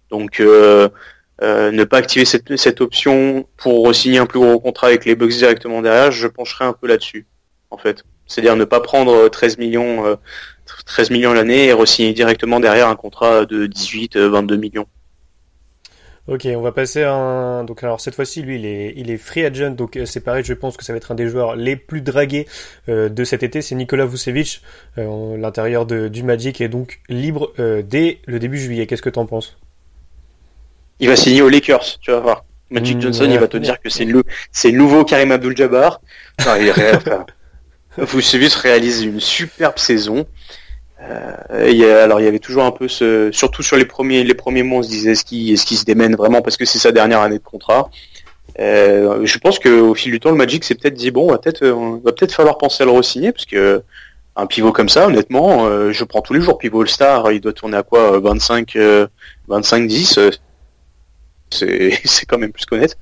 Donc 0.10 0.39
ne 0.39 1.84
pas 1.84 1.97
activer 1.97 2.23
cette, 2.23 2.56
cette 2.56 2.79
option 2.79 3.45
pour 3.58 3.93
signer 3.93 4.19
un 4.19 4.25
plus 4.25 4.39
gros 4.39 4.60
contrat 4.60 4.88
avec 4.88 5.03
les 5.03 5.15
Bucks 5.15 5.32
directement 5.34 5.82
derrière, 5.82 6.12
je 6.12 6.27
pencherai 6.27 6.63
un 6.63 6.73
peu 6.73 6.88
là-dessus, 6.88 7.25
en 7.69 7.77
fait. 7.77 8.03
C'est-à-dire 8.27 8.56
ne 8.56 8.63
pas 8.63 8.79
prendre 8.79 9.27
13 9.27 9.58
millions, 9.58 10.17
13 10.86 11.12
millions 11.12 11.34
l'année 11.34 11.65
et 11.67 11.73
re-signer 11.73 12.13
directement 12.13 12.60
derrière 12.60 12.88
un 12.89 12.95
contrat 12.95 13.45
de 13.45 13.65
18, 13.67 14.15
euh, 14.17 14.30
22 14.30 14.58
millions. 14.58 14.88
Ok, 16.28 16.47
on 16.56 16.62
va 16.62 16.71
passer 16.71 17.04
à 17.04 17.13
un. 17.13 17.63
Donc 17.65 17.84
alors 17.84 17.99
cette 17.99 18.15
fois-ci, 18.15 18.41
lui, 18.41 18.56
il 18.56 18.65
est, 18.65 18.93
il 18.95 19.12
est 19.12 19.17
free 19.17 19.43
agent, 19.45 19.71
donc 19.71 19.97
euh, 19.97 20.06
c'est 20.06 20.21
pareil. 20.21 20.43
Je 20.45 20.54
pense 20.54 20.78
que 20.78 20.86
ça 20.86 20.93
va 20.93 20.97
être 20.97 21.12
un 21.12 21.15
des 21.15 21.28
joueurs 21.28 21.56
les 21.58 21.76
plus 21.76 22.02
dragués 22.02 22.47
euh, 22.88 23.10
de 23.10 23.23
cet 23.26 23.43
été. 23.43 23.62
C'est 23.62 23.76
Nikola 23.76 24.06
Vucevic, 24.06 24.62
euh, 24.97 25.36
l'intérieur 25.38 25.86
du 25.86 26.23
Magic, 26.23 26.62
est 26.62 26.69
donc 26.69 27.02
libre 27.10 27.52
euh, 27.60 27.82
dès 27.86 28.21
le 28.26 28.39
début 28.39 28.58
juillet. 28.58 28.88
Qu'est-ce 28.88 29.02
que 29.02 29.10
t'en 29.10 29.26
penses? 29.26 29.58
Il 30.99 31.08
va 31.10 31.15
signer 31.15 31.41
aux 31.41 31.49
Lakers, 31.49 31.99
tu 31.99 32.12
vas 32.12 32.19
voir. 32.19 32.45
Magic 32.71 32.97
Mmh, 32.97 33.02
Johnson, 33.02 33.26
ouais. 33.26 33.32
il 33.32 33.39
va 33.39 33.47
te 33.47 33.58
dire 33.58 33.80
que 33.80 33.89
c'est 33.89 34.06
le, 34.06 34.23
c'est 34.52 34.71
nouveau 34.71 35.04
Karim 35.06 35.32
Abdul-Jabbar. 35.32 36.02
Non, 36.39 36.56
il 36.56 36.71
enfin, 36.71 37.26
Vucevic 38.13 38.53
réalise 38.53 39.03
une 39.03 39.19
superbe 39.19 39.77
saison. 39.77 40.25
Euh, 41.01 42.03
alors 42.03 42.21
il 42.21 42.23
y 42.23 42.27
avait 42.27 42.39
toujours 42.39 42.63
un 42.63 42.71
peu 42.71 42.88
ce, 42.88 43.29
surtout 43.34 43.62
sur 43.62 43.75
les 43.75 43.84
premiers 43.84 44.23
les 44.23 44.34
premiers 44.36 44.63
mois, 44.63 44.79
on 44.79 44.84
se 44.84 44.88
disait 44.88 45.12
est-ce 45.12 45.25
qu'il 45.25 45.58
se 45.58 45.84
démène 45.84 46.15
vraiment 46.15 46.41
parce 46.41 46.56
que 46.56 46.63
c'est 46.63 46.79
sa 46.79 46.93
dernière 46.93 47.19
année 47.19 47.39
de 47.39 47.43
contrat. 47.43 47.89
Euh, 48.60 49.25
je 49.25 49.38
pense 49.39 49.60
qu'au 49.60 49.95
fil 49.95 50.12
du 50.12 50.19
temps, 50.19 50.29
le 50.29 50.38
Magic 50.38 50.63
s'est 50.63 50.75
peut-être 50.75 50.93
dit 50.93 51.12
bon, 51.12 51.27
on 51.27 51.32
va 51.32 51.39
peut-être 51.39 51.63
euh, 51.63 51.97
peut-être 52.03 52.34
falloir 52.34 52.58
penser 52.58 52.84
à 52.84 52.86
le 52.86 52.91
re-signer 52.91 53.32
parce 53.32 53.45
que 53.45 53.84
un 54.36 54.47
pivot 54.47 54.71
comme 54.71 54.89
ça, 54.89 55.08
honnêtement, 55.08 55.65
euh, 55.65 55.91
je 55.91 56.03
prends 56.03 56.21
tous 56.21 56.34
les 56.34 56.41
jours 56.41 56.58
pivot 56.58 56.82
All-Star, 56.82 57.32
il 57.32 57.41
doit 57.41 57.53
tourner 57.53 57.77
à 57.77 57.84
quoi 57.84 58.15
euh, 58.15 58.19
25 58.19 58.75
euh, 58.75 59.08
25 59.47 59.88
10 59.88 60.17
euh, 60.17 60.32
c'est 61.51 62.25
quand 62.27 62.38
même 62.38 62.51
plus 62.51 62.65
qu'honnête. 62.65 62.97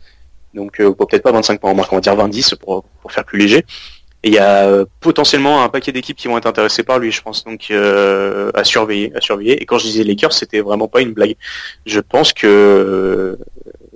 Donc 0.54 0.78
peut-être 0.78 1.24
pas 1.24 1.32
25 1.32 1.62
points 1.62 1.72
en 1.72 1.76
marque, 1.76 1.94
on 1.94 1.96
va 1.96 2.02
dire 2.02 2.16
20-10 2.16 2.58
pour, 2.58 2.84
pour 3.02 3.12
faire 3.12 3.24
plus 3.24 3.40
léger. 3.40 3.66
Et 4.24 4.30
il 4.30 4.34
y 4.34 4.40
a 4.40 4.68
euh, 4.68 4.86
potentiellement 5.00 5.64
un 5.64 5.70
paquet 5.70 5.92
d'équipes 5.92 6.18
qui 6.18 6.28
vont 6.28 6.38
être 6.38 6.46
intéressées 6.46 6.84
par 6.84 7.00
lui, 7.00 7.12
je 7.12 7.22
pense. 7.22 7.44
Donc 7.44 7.68
euh, 7.72 8.52
à 8.54 8.64
surveiller, 8.64 9.12
à 9.16 9.22
surveiller. 9.22 9.62
Et 9.62 9.66
quand 9.66 9.80
je 9.80 9.86
disais 9.86 10.04
Lakers, 10.04 10.34
c'était 10.34 10.62
vraiment 10.62 10.88
pas 10.88 11.02
une 11.02 11.14
blague. 11.14 11.36
Je 11.86 12.00
pense 12.00 12.32
que 12.32 12.48
euh, 12.48 13.38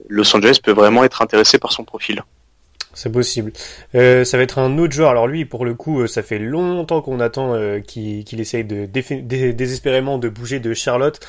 Los 0.09 0.35
Angeles 0.35 0.59
peut 0.63 0.71
vraiment 0.71 1.03
être 1.03 1.21
intéressé 1.21 1.59
par 1.59 1.71
son 1.71 1.83
profil. 1.83 2.23
C'est 2.95 3.11
possible. 3.11 3.51
Euh, 3.93 4.23
ça 4.23 4.37
va 4.37 4.43
être 4.43 4.57
un 4.57 4.77
autre 4.77 4.93
joueur. 4.93 5.09
Alors 5.09 5.27
lui, 5.27 5.45
pour 5.45 5.65
le 5.65 5.73
coup, 5.73 6.01
euh, 6.01 6.07
ça 6.07 6.23
fait 6.23 6.39
longtemps 6.39 7.01
qu'on 7.01 7.19
attend 7.19 7.53
euh, 7.53 7.79
qu'il 7.79 8.23
qu'il 8.23 8.39
essaye 8.39 8.63
de 8.63 8.85
désespérément 8.85 10.17
de 10.17 10.29
bouger 10.29 10.59
de 10.59 10.73
Charlotte. 10.73 11.19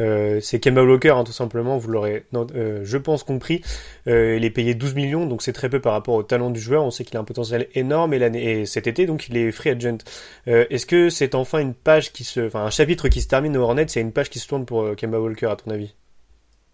Euh, 0.00 0.40
c'est 0.40 0.60
Kemba 0.60 0.84
Walker, 0.84 1.10
hein, 1.10 1.24
tout 1.24 1.32
simplement. 1.32 1.78
Vous 1.78 1.90
l'aurez, 1.90 2.24
euh, 2.34 2.80
je 2.84 2.98
pense, 2.98 3.24
compris. 3.24 3.62
Euh, 4.06 4.36
il 4.36 4.44
est 4.44 4.50
payé 4.50 4.74
12 4.74 4.94
millions, 4.94 5.26
donc 5.26 5.42
c'est 5.42 5.52
très 5.52 5.68
peu 5.68 5.80
par 5.80 5.92
rapport 5.92 6.14
au 6.14 6.22
talent 6.22 6.50
du 6.50 6.60
joueur. 6.60 6.84
On 6.84 6.90
sait 6.90 7.04
qu'il 7.04 7.16
a 7.16 7.20
un 7.20 7.24
potentiel 7.24 7.68
énorme 7.74 8.14
et, 8.14 8.18
l'année, 8.18 8.60
et 8.60 8.66
cet 8.66 8.86
été, 8.86 9.06
donc 9.06 9.28
il 9.28 9.36
est 9.36 9.50
free 9.52 9.70
agent. 9.70 9.98
Est-ce 10.46 10.86
que 10.86 11.10
c'est 11.10 11.34
enfin 11.34 11.58
une 11.58 11.74
page 11.74 12.12
qui 12.12 12.24
se, 12.24 12.46
enfin 12.46 12.64
un 12.64 12.70
chapitre 12.70 13.08
qui 13.08 13.20
se 13.20 13.28
termine 13.28 13.56
au 13.56 13.62
Hornets, 13.62 13.86
c'est 13.88 14.00
une 14.00 14.12
page 14.12 14.30
qui 14.30 14.38
se 14.38 14.46
tourne 14.48 14.64
pour 14.64 14.94
Kemba 14.96 15.18
Walker, 15.18 15.46
à 15.46 15.56
ton 15.56 15.70
avis? 15.70 15.94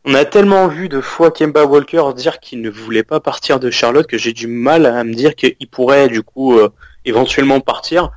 On 0.05 0.15
a 0.15 0.25
tellement 0.25 0.67
vu 0.67 0.89
de 0.89 1.01
fois 1.01 1.31
Kemba 1.31 1.65
Walker 1.65 2.03
dire 2.17 2.41
qu'il 2.41 2.61
ne 2.61 2.71
voulait 2.71 3.05
pas 3.05 3.21
partir 3.21 3.61
de 3.61 3.71
Charlotte 3.71 4.07
que 4.07 4.19
j'ai 4.19 4.33
du 4.33 4.49
mal 4.49 4.87
à 4.87 5.05
me 5.05 5.15
dire 5.15 5.37
qu'il 5.37 5.69
pourrait 5.71 6.09
du 6.09 6.23
coup 6.23 6.59
euh, 6.59 6.71
éventuellement 7.05 7.61
partir. 7.61 8.11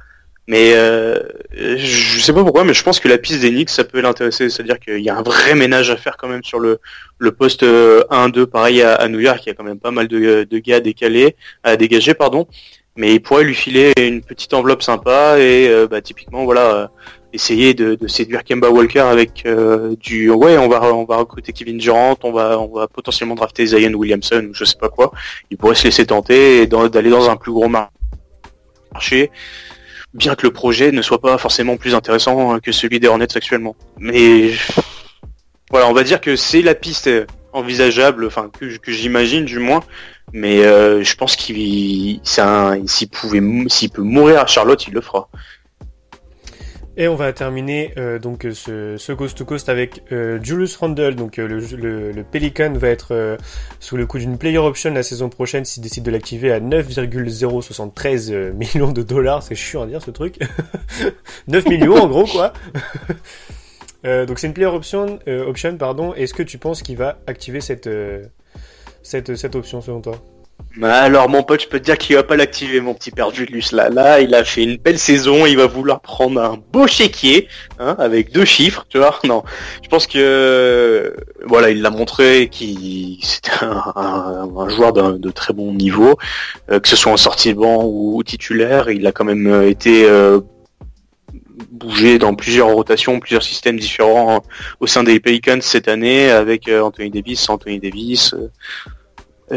Mais 0.47 0.73
euh, 0.75 1.19
je 1.53 2.19
sais 2.19 2.33
pas 2.33 2.43
pourquoi, 2.43 2.63
mais 2.63 2.73
je 2.73 2.83
pense 2.83 2.99
que 2.99 3.07
la 3.07 3.17
piste 3.17 3.41
des 3.41 3.49
Knicks, 3.49 3.71
ça 3.71 3.83
peut 3.83 3.99
l'intéresser. 3.99 4.49
C'est-à-dire 4.49 4.79
qu'il 4.79 4.99
y 4.99 5.09
a 5.09 5.17
un 5.17 5.23
vrai 5.23 5.55
ménage 5.55 5.89
à 5.89 5.97
faire 5.97 6.17
quand 6.17 6.27
même 6.27 6.43
sur 6.43 6.59
le, 6.59 6.79
le 7.17 7.31
poste 7.31 7.63
euh, 7.63 8.03
1-2, 8.11 8.45
pareil 8.45 8.81
à, 8.81 8.95
à 8.95 9.07
New 9.07 9.19
York. 9.19 9.41
Il 9.45 9.49
y 9.49 9.51
a 9.51 9.55
quand 9.55 9.63
même 9.63 9.79
pas 9.79 9.91
mal 9.91 10.07
de, 10.07 10.43
de 10.43 10.57
gars 10.59 10.79
décalés, 10.79 11.35
à 11.63 11.77
dégager, 11.77 12.13
pardon. 12.13 12.47
Mais 12.97 13.13
il 13.13 13.21
pourrait 13.21 13.43
lui 13.43 13.55
filer 13.55 13.91
une 13.97 14.21
petite 14.21 14.53
enveloppe 14.53 14.81
sympa 14.81 15.37
et 15.37 15.67
euh, 15.67 15.85
bah, 15.85 16.01
typiquement 16.01 16.45
voilà 16.45 16.75
euh, 16.75 16.87
essayer 17.35 17.73
de, 17.73 17.97
séduire 18.07 18.43
Kemba 18.43 18.69
Walker 18.69 18.99
avec 18.99 19.43
euh, 19.45 19.95
du 19.99 20.29
ouais 20.29 20.57
on 20.57 20.67
va 20.67 20.93
on 20.93 21.05
va 21.05 21.17
recruter 21.17 21.53
Kevin 21.53 21.77
Durant, 21.77 22.17
on 22.23 22.31
va 22.31 22.59
on 22.59 22.73
va 22.73 22.87
potentiellement 22.87 23.35
drafter 23.35 23.65
Zion 23.67 23.93
Williamson 23.93 24.47
ou 24.49 24.53
je 24.53 24.65
sais 24.65 24.77
pas 24.77 24.89
quoi. 24.89 25.11
Il 25.51 25.57
pourrait 25.57 25.75
se 25.75 25.83
laisser 25.83 26.05
tenter 26.05 26.65
d'aller 26.67 27.09
dans 27.09 27.29
un 27.29 27.35
plus 27.35 27.51
gros 27.51 27.67
mar- 27.67 27.91
marché, 28.93 29.29
bien 30.13 30.35
que 30.35 30.47
le 30.47 30.53
projet 30.53 30.91
ne 30.91 31.01
soit 31.01 31.21
pas 31.21 31.37
forcément 31.37 31.77
plus 31.77 31.93
intéressant 31.93 32.59
que 32.59 32.71
celui 32.71 32.99
des 32.99 33.07
Hornets 33.07 33.35
actuellement. 33.35 33.75
Mais 33.99 34.51
voilà, 35.69 35.87
on 35.87 35.93
va 35.93 36.03
dire 36.03 36.21
que 36.21 36.35
c'est 36.35 36.61
la 36.61 36.75
piste 36.75 37.09
envisageable, 37.51 38.25
enfin 38.25 38.49
que, 38.59 38.91
j'imagine 38.91 39.45
du 39.45 39.59
moins. 39.59 39.83
Mais 40.33 40.65
euh, 40.65 41.03
je 41.03 41.15
pense 41.15 41.35
qu'il 41.35 42.19
s'il 42.23 43.09
pouvait 43.09 43.41
s'il 43.67 43.89
peut 43.91 44.01
mourir 44.01 44.39
à 44.39 44.47
Charlotte, 44.47 44.85
il 44.87 44.93
le 44.93 45.01
fera. 45.01 45.29
Et 46.97 47.09
on 47.09 47.15
va 47.15 47.33
terminer 47.33 47.93
euh, 47.97 48.19
donc 48.19 48.47
ce, 48.53 48.95
ce 48.97 49.11
coast 49.11 49.37
to 49.37 49.43
coast 49.43 49.67
avec 49.67 50.03
euh, 50.13 50.39
Julius 50.41 50.77
Randle. 50.77 51.15
Donc 51.15 51.39
euh, 51.39 51.47
le, 51.47 51.59
le, 51.75 52.11
le 52.13 52.23
Pelican 52.23 52.71
va 52.73 52.87
être 52.87 53.13
euh, 53.13 53.35
sous 53.81 53.97
le 53.97 54.05
coup 54.05 54.17
d'une 54.17 54.37
player 54.37 54.59
option 54.59 54.93
la 54.93 55.03
saison 55.03 55.27
prochaine 55.27 55.65
s'il 55.65 55.83
décide 55.83 56.03
de 56.03 56.11
l'activer 56.11 56.53
à 56.53 56.61
9,073 56.61 58.31
euh, 58.31 58.53
millions 58.75 58.93
de 58.93 59.03
dollars. 59.03 59.43
C'est 59.43 59.55
chiant 59.55 59.83
à 59.83 59.87
dire 59.87 60.01
ce 60.01 60.11
truc. 60.11 60.39
9 61.47 61.65
millions 61.67 61.95
en 61.97 62.07
gros 62.07 62.25
quoi. 62.25 62.53
Donc 64.03 64.37
c'est 64.37 64.45
une 64.45 64.53
player 64.53 64.69
option, 64.69 65.17
option 65.25 65.75
pardon. 65.77 66.13
Est-ce 66.13 66.35
que 66.35 66.43
tu 66.43 66.59
penses 66.59 66.83
qu'il 66.83 66.95
va 66.95 67.17
activer 67.25 67.59
cette, 67.59 67.89
cette, 69.01 69.35
cette 69.35 69.55
option 69.55 69.81
selon 69.81 69.99
toi? 70.01 70.21
Alors 70.83 71.29
mon 71.29 71.43
pote, 71.43 71.61
je 71.61 71.67
peux 71.67 71.79
te 71.79 71.85
dire 71.85 71.97
qu'il 71.97 72.15
va 72.15 72.23
pas 72.23 72.35
l'activer 72.35 72.81
mon 72.81 72.93
petit 72.93 73.11
père 73.11 73.33
Julius 73.33 73.71
là. 73.71 73.89
Là, 73.89 74.19
il 74.19 74.33
a 74.35 74.43
fait 74.43 74.63
une 74.63 74.77
belle 74.77 74.99
saison, 74.99 75.45
il 75.45 75.57
va 75.57 75.67
vouloir 75.67 76.01
prendre 76.01 76.41
un 76.41 76.57
beau 76.71 76.85
chéquier, 76.87 77.47
hein, 77.79 77.95
avec 77.97 78.31
deux 78.31 78.45
chiffres, 78.45 78.85
tu 78.89 78.97
vois. 78.97 79.19
Non, 79.23 79.43
je 79.83 79.87
pense 79.87 80.05
que 80.05 81.15
voilà, 81.45 81.69
il 81.69 81.81
l'a 81.81 81.89
montré 81.89 82.49
qu'il 82.49 83.19
c'était 83.21 83.51
un, 83.61 84.69
joueur 84.69 84.93
de 84.93 85.31
très 85.31 85.53
bon 85.53 85.73
niveau, 85.73 86.17
euh, 86.69 86.79
que 86.79 86.87
ce 86.87 86.95
soit 86.95 87.11
en 87.11 87.17
sortie 87.17 87.53
de 87.53 87.59
banc 87.59 87.83
ou 87.85 88.21
titulaire, 88.23 88.89
il 88.89 89.05
a 89.07 89.11
quand 89.11 89.25
même 89.25 89.47
euh, 89.47 89.69
été 89.69 90.05
euh, 90.05 90.41
bougé 91.71 92.19
dans 92.19 92.35
plusieurs 92.35 92.67
rotations, 92.67 93.19
plusieurs 93.19 93.43
systèmes 93.43 93.79
différents 93.79 94.43
au 94.79 94.87
sein 94.87 95.03
des 95.03 95.19
Pelicans 95.19 95.61
cette 95.61 95.87
année 95.87 96.29
avec 96.29 96.67
Anthony 96.67 97.09
Davis, 97.09 97.47
Anthony 97.49 97.79
Davis. 97.79 98.35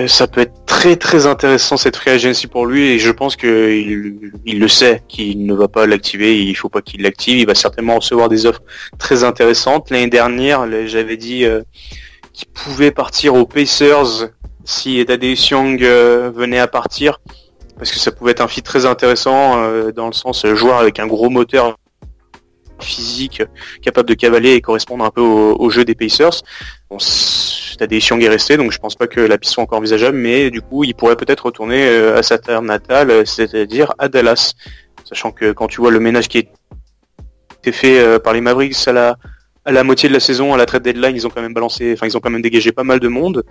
Ça 0.06 0.26
peut 0.26 0.42
être 0.42 0.66
très 0.66 0.96
très 0.96 1.26
intéressant 1.26 1.78
cette 1.78 1.96
free 1.96 2.10
agency 2.10 2.46
pour 2.46 2.66
lui 2.66 2.88
et 2.88 2.98
je 2.98 3.10
pense 3.10 3.36
que 3.36 3.70
il, 4.44 4.58
le 4.60 4.68
sait 4.68 5.02
qu'il 5.08 5.46
ne 5.46 5.54
va 5.54 5.66
pas 5.66 5.86
l'activer, 5.86 6.38
il 6.42 6.54
faut 6.54 6.68
pas 6.68 6.82
qu'il 6.82 7.02
l'active, 7.02 7.38
il 7.38 7.46
va 7.46 7.54
certainement 7.54 7.96
recevoir 7.96 8.28
des 8.28 8.44
offres 8.44 8.62
très 8.98 9.24
intéressantes. 9.24 9.90
L'année 9.90 10.08
dernière, 10.08 10.66
j'avais 10.86 11.16
dit 11.16 11.44
euh, 11.44 11.62
qu'il 12.34 12.48
pouvait 12.48 12.90
partir 12.90 13.34
aux 13.34 13.46
Pacers 13.46 14.28
si 14.68 15.02
Thaddeus 15.06 15.48
Young 15.50 15.82
euh, 15.82 16.30
venait 16.34 16.58
à 16.58 16.68
partir 16.68 17.20
parce 17.78 17.90
que 17.90 17.98
ça 17.98 18.12
pouvait 18.12 18.32
être 18.32 18.42
un 18.42 18.48
fit 18.48 18.62
très 18.62 18.84
intéressant 18.84 19.62
euh, 19.62 19.92
dans 19.92 20.08
le 20.08 20.12
sens 20.12 20.44
euh, 20.44 20.54
joueur 20.54 20.78
avec 20.78 20.98
un 20.98 21.06
gros 21.06 21.30
moteur 21.30 21.78
physique 22.80 23.42
capable 23.82 24.08
de 24.08 24.14
cavaler 24.14 24.52
et 24.52 24.60
correspondre 24.60 25.04
un 25.04 25.10
peu 25.10 25.22
au 25.22 25.68
jeu 25.70 25.84
des 25.84 25.96
Pacers. 25.96 26.42
Bon, 26.90 26.98
c'est- 26.98 27.48
Tadei 27.78 27.98
est 27.98 28.28
resté, 28.28 28.56
donc 28.56 28.72
je 28.72 28.78
pense 28.78 28.96
pas 28.96 29.06
que 29.06 29.20
la 29.20 29.38
piste 29.38 29.54
soit 29.54 29.62
encore 29.62 29.78
envisageable, 29.78 30.18
mais 30.18 30.50
du 30.50 30.60
coup, 30.60 30.84
il 30.84 30.94
pourrait 30.94 31.16
peut-être 31.16 31.46
retourner 31.46 31.86
euh, 31.86 32.18
à 32.18 32.22
sa 32.22 32.36
terre 32.36 32.60
natale, 32.60 33.10
euh, 33.10 33.24
c'est-à-dire 33.24 33.94
à 33.98 34.08
Dallas. 34.08 34.54
Sachant 35.04 35.30
que 35.30 35.52
quand 35.52 35.68
tu 35.68 35.80
vois 35.80 35.90
le 35.90 36.00
ménage 36.00 36.28
qui 36.28 36.38
été 36.38 37.72
fait 37.72 37.98
euh, 38.00 38.18
par 38.18 38.34
les 38.34 38.40
Mavericks 38.40 38.76
à 38.88 39.16
la, 39.70 39.84
moitié 39.84 40.08
de 40.08 40.14
la 40.14 40.20
saison, 40.20 40.52
à 40.52 40.56
la 40.56 40.66
trade 40.66 40.82
deadline, 40.82 41.14
ils 41.14 41.26
ont 41.26 41.30
quand 41.30 41.40
même 41.40 41.54
balancé, 41.54 41.92
enfin, 41.92 42.06
ils 42.06 42.16
ont 42.16 42.20
quand 42.20 42.30
même 42.30 42.42
dégagé 42.42 42.72
pas 42.72 42.84
mal 42.84 42.98
de 42.98 43.08
monde. 43.08 43.44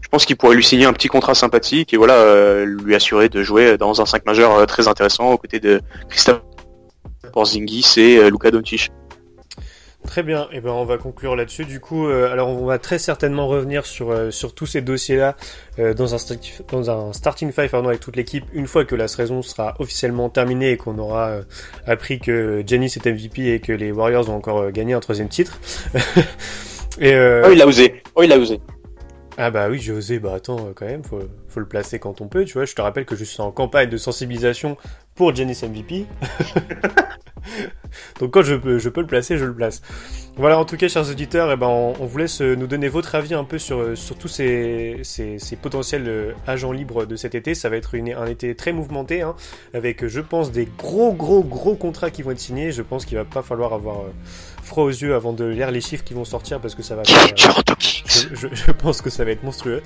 Je 0.00 0.08
pense 0.08 0.24
qu'il 0.24 0.36
pourrait 0.36 0.56
lui 0.56 0.64
signer 0.64 0.86
un 0.86 0.92
petit 0.92 1.08
contrat 1.08 1.34
sympathique 1.34 1.92
et 1.92 1.96
voilà, 1.96 2.64
lui 2.64 2.94
assurer 2.94 3.28
de 3.28 3.42
jouer 3.42 3.76
dans 3.76 4.00
un 4.00 4.06
5 4.06 4.24
majeur 4.24 4.64
très 4.66 4.86
intéressant 4.86 5.32
aux 5.32 5.36
côtés 5.36 5.58
de 5.58 5.80
Christophe 6.08 6.42
Porzingis 7.32 7.94
et 7.96 8.30
Luka 8.30 8.52
Doncic. 8.52 8.92
Très 10.06 10.22
bien, 10.22 10.48
et 10.52 10.60
ben 10.60 10.70
on 10.70 10.84
va 10.84 10.98
conclure 10.98 11.36
là-dessus. 11.36 11.64
Du 11.64 11.80
coup, 11.80 12.06
euh, 12.06 12.32
alors 12.32 12.48
on 12.48 12.64
va 12.64 12.78
très 12.78 12.98
certainement 12.98 13.48
revenir 13.48 13.84
sur 13.84 14.10
euh, 14.10 14.30
sur 14.30 14.54
tous 14.54 14.66
ces 14.66 14.80
dossiers-là 14.80 15.36
euh, 15.78 15.94
dans 15.94 16.14
un 16.14 16.18
dans 16.70 16.90
un 16.90 17.12
starting 17.12 17.52
five 17.52 17.68
pardon, 17.68 17.88
avec 17.88 18.00
toute 18.00 18.16
l'équipe 18.16 18.44
une 18.52 18.66
fois 18.66 18.84
que 18.84 18.94
la 18.94 19.08
saison 19.08 19.42
sera 19.42 19.74
officiellement 19.78 20.30
terminée 20.30 20.70
et 20.70 20.76
qu'on 20.76 20.98
aura 20.98 21.28
euh, 21.28 21.42
appris 21.86 22.18
que 22.20 22.62
Giannis 22.66 22.94
est 22.96 23.06
MVP 23.06 23.48
et 23.52 23.60
que 23.60 23.72
les 23.72 23.92
Warriors 23.92 24.30
ont 24.30 24.36
encore 24.36 24.58
euh, 24.60 24.70
gagné 24.70 24.94
un 24.94 25.00
troisième 25.00 25.28
titre. 25.28 25.58
et 26.98 27.12
euh, 27.12 27.42
Oh, 27.46 27.50
il 27.52 27.60
a 27.60 27.66
osé. 27.66 28.02
Oh, 28.14 28.22
il 28.22 28.32
a 28.32 28.38
osé. 28.38 28.60
ah 29.36 29.50
bah 29.50 29.68
oui, 29.68 29.80
j'ai 29.80 29.92
osé. 29.92 30.18
Bah 30.18 30.34
attends, 30.36 30.72
quand 30.74 30.86
même, 30.86 31.04
faut 31.04 31.20
faut 31.48 31.60
le 31.60 31.66
placer 31.68 31.98
quand 31.98 32.20
on 32.20 32.28
peut. 32.28 32.44
Tu 32.44 32.54
vois, 32.54 32.64
je 32.64 32.74
te 32.74 32.80
rappelle 32.80 33.04
que 33.06 33.16
je 33.16 33.24
suis 33.24 33.42
en 33.42 33.50
campagne 33.50 33.90
de 33.90 33.96
sensibilisation 33.96 34.76
pour 35.14 35.34
Giannis 35.34 35.60
MVP. 35.62 36.06
Donc 38.20 38.32
quand 38.32 38.42
je 38.42 38.54
peux, 38.54 38.78
je 38.78 38.88
peux 38.88 39.00
le 39.00 39.06
placer, 39.06 39.38
je 39.38 39.44
le 39.44 39.54
place. 39.54 39.82
Voilà, 40.36 40.58
en 40.58 40.64
tout 40.66 40.76
cas, 40.76 40.88
chers 40.88 41.08
auditeurs, 41.08 41.50
eh 41.50 41.56
ben, 41.56 41.66
on, 41.66 41.94
on 41.98 42.04
vous 42.06 42.18
laisse 42.18 42.42
euh, 42.42 42.54
nous 42.56 42.66
donner 42.66 42.88
votre 42.88 43.14
avis 43.14 43.32
un 43.34 43.44
peu 43.44 43.58
sur, 43.58 43.78
euh, 43.78 43.94
sur 43.96 44.16
tous 44.16 44.28
ces, 44.28 44.98
ces, 45.02 45.38
ces 45.38 45.56
potentiels 45.56 46.04
euh, 46.08 46.32
agents 46.46 46.72
libres 46.72 47.06
de 47.06 47.16
cet 47.16 47.34
été. 47.34 47.54
Ça 47.54 47.70
va 47.70 47.76
être 47.76 47.94
une, 47.94 48.12
un 48.12 48.26
été 48.26 48.54
très 48.54 48.72
mouvementé, 48.72 49.22
hein, 49.22 49.34
avec, 49.72 50.06
je 50.06 50.20
pense, 50.20 50.52
des 50.52 50.68
gros, 50.78 51.12
gros, 51.14 51.42
gros 51.42 51.74
contrats 51.74 52.10
qui 52.10 52.22
vont 52.22 52.32
être 52.32 52.40
signés. 52.40 52.70
Je 52.70 52.82
pense 52.82 53.06
qu'il 53.06 53.16
va 53.16 53.24
pas 53.24 53.42
falloir 53.42 53.72
avoir 53.72 54.00
euh, 54.00 54.12
froid 54.62 54.84
aux 54.84 54.90
yeux 54.90 55.14
avant 55.14 55.32
de 55.32 55.44
lire 55.46 55.70
les 55.70 55.80
chiffres 55.80 56.04
qui 56.04 56.12
vont 56.14 56.24
sortir, 56.26 56.60
parce 56.60 56.74
que 56.74 56.82
ça 56.82 56.96
va 56.96 57.04
faire, 57.04 57.22
euh, 57.24 57.74
je, 58.10 58.34
je- 58.48 58.54
je 58.54 58.70
pense 58.72 59.00
que 59.00 59.08
ça 59.08 59.24
va 59.24 59.30
être 59.30 59.42
monstrueux. 59.44 59.82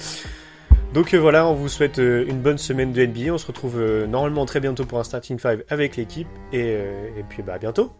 Donc 0.92 1.14
euh, 1.14 1.18
voilà, 1.18 1.46
on 1.46 1.54
vous 1.54 1.68
souhaite 1.68 2.00
euh, 2.00 2.24
une 2.26 2.40
bonne 2.40 2.58
semaine 2.58 2.92
de 2.92 3.06
NBA. 3.06 3.32
On 3.32 3.38
se 3.38 3.46
retrouve 3.46 3.78
euh, 3.78 4.06
normalement 4.06 4.44
très 4.44 4.58
bientôt 4.58 4.84
pour 4.84 4.98
un 4.98 5.04
starting 5.04 5.38
five 5.38 5.64
avec 5.68 5.96
l'équipe. 5.96 6.28
Et, 6.52 6.70
et 6.70 7.24
puis 7.28 7.42
bah 7.42 7.54
à 7.54 7.58
bientôt. 7.58 7.92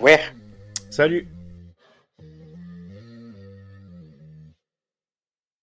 Ouais. 0.00 0.20
Salut 0.90 1.28